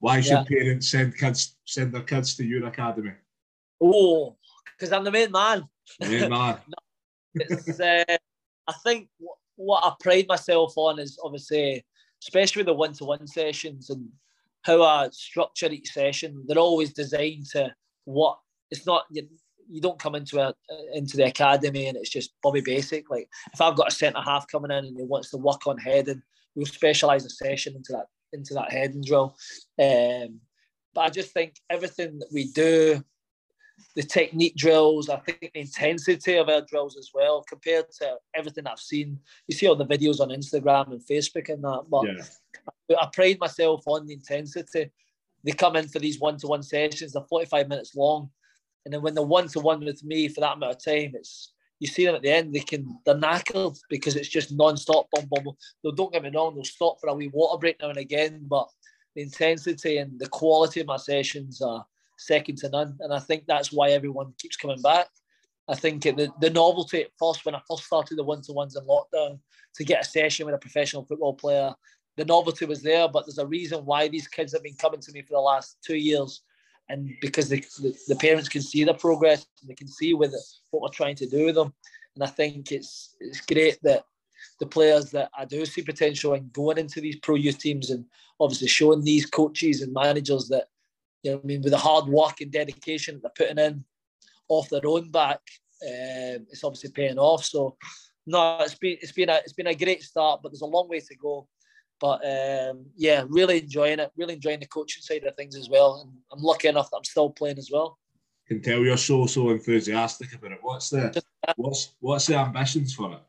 [0.00, 0.44] Why should yeah.
[0.44, 3.12] parents send kids send their kids to your academy?
[3.80, 4.36] Oh,
[4.76, 5.68] because I'm the main man.
[6.00, 6.58] Main man.
[7.34, 8.04] it's, uh,
[8.66, 9.08] I think
[9.56, 11.84] what I pride myself on is obviously,
[12.24, 14.08] especially the one-to-one sessions and
[14.62, 16.42] how I structure each session.
[16.46, 18.38] They're always designed to what
[18.70, 20.54] it's not you don't come into a
[20.94, 23.10] into the academy and it's just Bobby Basic.
[23.10, 25.78] Like if I've got a centre half coming in and he wants to work on
[25.78, 26.22] heading,
[26.54, 29.36] we'll specialise a session into that into that heading drill.
[29.80, 30.40] Um,
[30.94, 33.02] but I just think everything that we do,
[33.96, 38.66] the technique drills, I think the intensity of our drills as well, compared to everything
[38.66, 39.20] I've seen.
[39.46, 42.96] You see all the videos on Instagram and Facebook and that, but yeah.
[43.00, 44.90] I pride myself on the intensity.
[45.44, 48.30] They come in for these one-to-one sessions, they're 45 minutes long
[48.84, 51.52] and then when they're one to one with me for that amount of time, it's
[51.80, 55.26] you see them at the end, they can they're knackered because it's just non-stop boom,
[55.30, 55.56] boom, boom.
[55.82, 58.44] They'll, don't get me wrong, they'll stop for a wee water break now and again,
[58.48, 58.68] but
[59.14, 61.84] the intensity and the quality of my sessions are
[62.18, 62.96] second to none.
[63.00, 65.06] And I think that's why everyone keeps coming back.
[65.68, 69.38] I think the, the novelty at first, when I first started the one-to-ones in lockdown,
[69.76, 71.74] to get a session with a professional football player,
[72.16, 75.12] the novelty was there, but there's a reason why these kids have been coming to
[75.12, 76.42] me for the last two years
[76.88, 80.40] and because the, the, the, parents can see the progress they can see with it
[80.70, 81.72] what we're trying to do with them.
[82.14, 84.04] And I think it's it's great that
[84.60, 88.04] the players that I do see potential in going into these pro youth teams and
[88.38, 90.68] obviously showing these coaches and managers that
[91.24, 93.84] you know I mean with the hard work and dedication they're putting in
[94.48, 95.40] off their own back,
[95.82, 97.44] um, it's obviously paying off.
[97.44, 97.76] So
[98.26, 100.88] no, it's been it's been a it's been a great start, but there's a long
[100.88, 101.48] way to go.
[102.00, 104.10] But um, yeah, really enjoying it.
[104.16, 106.02] Really enjoying the coaching side of things as well.
[106.02, 107.98] And I'm lucky enough that I'm still playing as well.
[108.46, 110.58] Can tell you're so so enthusiastic about it.
[110.60, 111.22] What's the
[111.56, 113.22] what's what's the ambitions for it?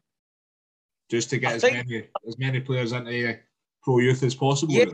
[1.09, 3.39] Just to get I as many as many players into
[3.83, 4.73] pro youth as possible.
[4.73, 4.85] Yeah,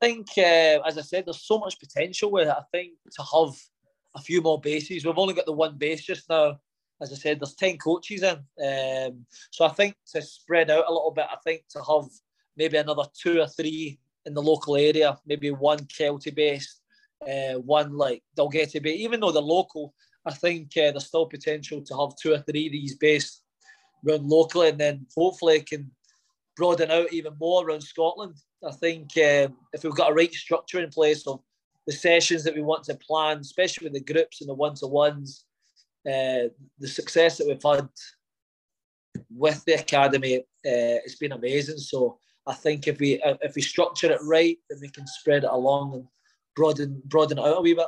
[0.00, 2.54] think, uh, as I said, there's so much potential with it.
[2.54, 3.54] I think to have
[4.14, 5.04] a few more bases.
[5.04, 6.58] We've only got the one base just now.
[7.00, 10.92] As I said, there's ten coaches in, um, so I think to spread out a
[10.92, 11.26] little bit.
[11.30, 12.08] I think to have
[12.56, 16.80] maybe another two or three in the local area, maybe one Kelty based,
[17.24, 18.98] uh, one like Dalgety based.
[18.98, 19.94] Even though they're local,
[20.26, 23.42] I think uh, there's still potential to have two or three of these based
[24.04, 25.90] run locally, and then hopefully can
[26.58, 28.34] broaden out even more around Scotland.
[28.66, 31.40] I think um, if we've got a right structure in place of
[31.86, 34.88] the sessions that we want to plan, especially with the groups and the one to
[34.88, 35.44] ones,
[36.04, 36.50] uh,
[36.80, 37.88] the success that we've had
[39.30, 41.78] with the academy, uh, it's been amazing.
[41.78, 45.50] So I think if we if we structure it right, then we can spread it
[45.50, 46.04] along and
[46.56, 47.86] broaden broaden it out a wee bit.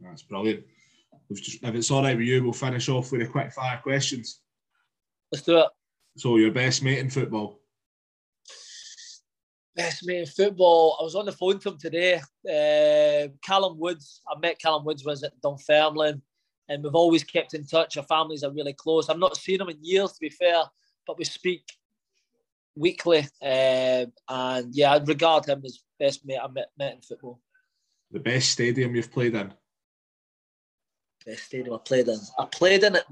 [0.00, 0.64] That's brilliant.
[1.32, 4.40] Just, if it's all right with you, we'll finish off with a quick fire questions.
[5.32, 5.68] Let's do it.
[6.16, 7.58] So, your best mate in football?
[9.76, 10.96] Best mate in football.
[10.98, 12.14] I was on the phone to him today.
[12.16, 14.22] Uh, Callum Woods.
[14.26, 16.22] I met Callum Woods was at Dunfermline.
[16.68, 17.98] and we've always kept in touch.
[17.98, 19.10] Our families are really close.
[19.10, 20.62] I've not seen him in years, to be fair,
[21.06, 21.64] but we speak
[22.74, 23.20] weekly.
[23.42, 27.40] Um, and yeah, I regard him as best mate I met, met in football.
[28.10, 29.52] The best stadium you've played in?
[31.26, 32.18] Best stadium I played in.
[32.38, 33.04] I played in it.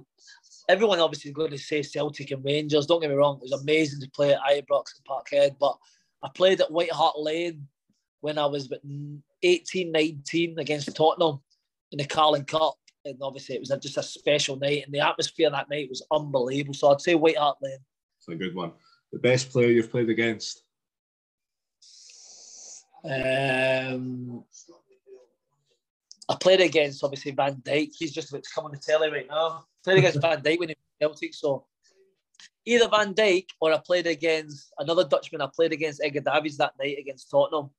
[0.69, 2.87] Everyone obviously is going to say Celtic and Rangers.
[2.87, 5.77] Don't get me wrong, it was amazing to play at Ibrox and Parkhead, but
[6.25, 7.69] I played at White Hart Lane
[8.23, 8.73] when I was
[9.43, 11.41] 18, 19 against Tottenham
[11.93, 12.75] in the Carling Cup.
[13.05, 16.73] And obviously, it was just a special night, and the atmosphere that night was unbelievable.
[16.73, 17.77] So I'd say White Hart Lane.
[18.19, 18.73] It's a good one.
[19.13, 20.63] The best player you've played against?
[23.05, 24.45] Um,
[26.27, 27.91] I played against obviously Van Dijk.
[27.99, 29.67] He's just about to come on the telly right now.
[29.85, 31.35] Played against Van Dijk when he was Celtic.
[31.35, 31.67] So
[32.67, 35.41] either Van Dijk or I played against another Dutchman.
[35.41, 37.71] I played against Edgar Davids that night against Tottenham.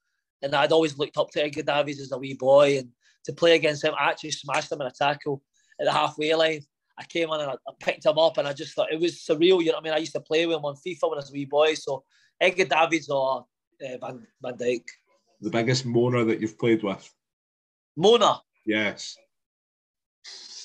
[0.41, 2.79] And I'd always looked up to Edgar Davids as a wee boy.
[2.79, 2.89] And
[3.25, 5.41] to play against him, I actually smashed him in a tackle
[5.79, 6.61] at the halfway line.
[6.97, 9.61] I came on and I, picked him up and I just thought it was surreal.
[9.61, 9.93] You know what I mean?
[9.93, 11.73] I used to play with him on FIFA when I was a wee boy.
[11.73, 12.03] So
[12.39, 13.45] Edgar Davids or
[13.81, 14.83] uh, Van, Van Dijk.
[15.41, 17.11] The biggest Mona that you've played with?
[17.97, 18.39] Mona?
[18.65, 19.17] Yes.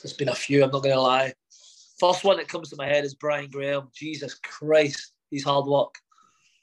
[0.02, 1.32] There's been a few, I'm not going to lie.
[2.00, 3.90] First one that comes to my head is Brian Graham.
[3.94, 5.94] Jesus Christ, he's hard work.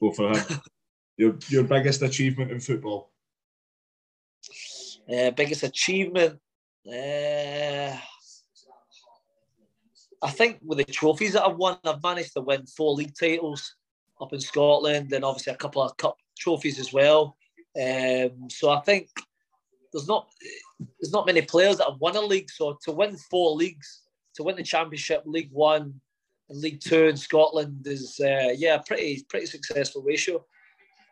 [0.02, 0.44] Go for him.
[1.18, 3.12] your, your biggest achievement in football?
[5.08, 6.40] Uh, biggest achievement?
[6.88, 7.96] Uh,
[10.24, 13.76] I think with the trophies that I've won, I've managed to win four league titles
[14.20, 17.38] up in Scotland and obviously a couple of cup trophies as well.
[17.80, 19.10] Um, so I think
[19.94, 20.30] there's not
[21.00, 22.50] there's not many players that have won a league.
[22.50, 24.02] So to win four leagues,
[24.38, 26.00] to win the Championship, League One,
[26.50, 30.46] and League Two in Scotland is uh, yeah pretty pretty successful ratio.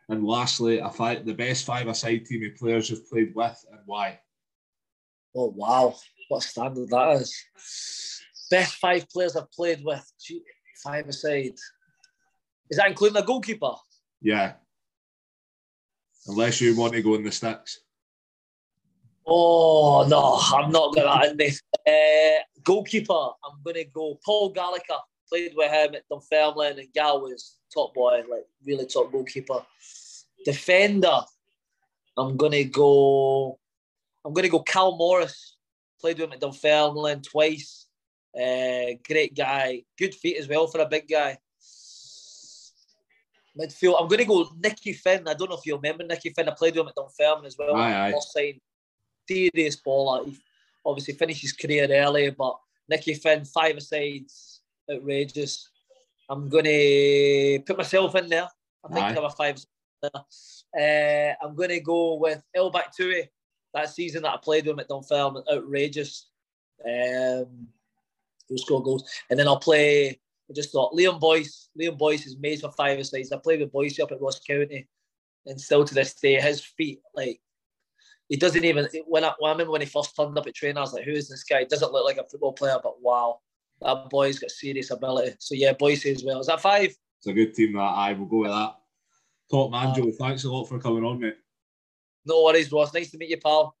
[0.08, 4.20] And lastly, a five, the best five-a-side team of players you've played with and why?
[5.34, 5.94] Oh wow,
[6.28, 7.34] what standard that is!
[8.50, 10.04] Best five players I've played with.
[10.82, 11.54] five-a-side.
[12.70, 13.72] Is that including a goalkeeper?
[14.22, 14.54] Yeah.
[16.28, 17.80] Unless you want to go in the sticks.
[19.26, 21.60] Oh no, I'm not gonna end this.
[21.86, 23.12] Uh, goalkeeper,
[23.44, 25.00] I'm gonna go Paul Gallacher.
[25.28, 29.64] Played with him at Dunfermline, and Gal was top boy, like really top goalkeeper.
[30.44, 31.20] Defender,
[32.16, 33.58] I'm gonna go.
[34.24, 35.56] I'm gonna go Cal Morris.
[36.00, 37.86] Played with him at Dunfermline twice.
[38.36, 41.38] Uh, great guy, good feet as well for a big guy.
[43.58, 45.26] Midfield, I'm going to go Nicky Finn.
[45.26, 46.46] I don't know if you remember Nicky Finn.
[46.46, 47.74] I played with him at Dunfermline as well.
[47.74, 48.12] Aye, aye.
[48.12, 48.36] First
[49.28, 50.26] serious baller.
[50.26, 50.38] He
[50.86, 52.56] obviously finished his career early, but
[52.88, 55.70] Nicky Finn, five sides, outrageous.
[56.28, 58.48] I'm going to put myself in there.
[58.84, 59.56] I think have a five.
[60.02, 63.28] Uh, I'm going to go with El Bakhtaoui.
[63.74, 66.28] That season that I played with him at Dunfermline, outrageous.
[66.84, 67.68] Um,
[68.48, 69.08] he'll score goals.
[69.28, 73.04] And then I'll play I just thought Liam Boyce, Liam Boyce is made for five
[73.06, 73.32] sides.
[73.32, 74.86] I played with Boyce up at Ross County,
[75.46, 77.40] and still to this day, his feet like
[78.28, 78.88] he doesn't even.
[79.06, 81.04] When I, when I remember when he first turned up at training, I was like,
[81.04, 81.60] "Who is this guy?
[81.60, 83.40] He doesn't look like a football player, but wow,
[83.80, 86.40] that boy's got serious ability." So yeah, Boyce as well.
[86.40, 86.94] Is that five?
[87.18, 87.74] It's a good team.
[87.74, 88.74] That I will go with that.
[89.50, 90.10] Top man, Joe.
[90.10, 91.36] Thanks a lot for coming on, mate.
[92.24, 92.92] No worries, Ross.
[92.92, 93.76] Nice to meet you, pal.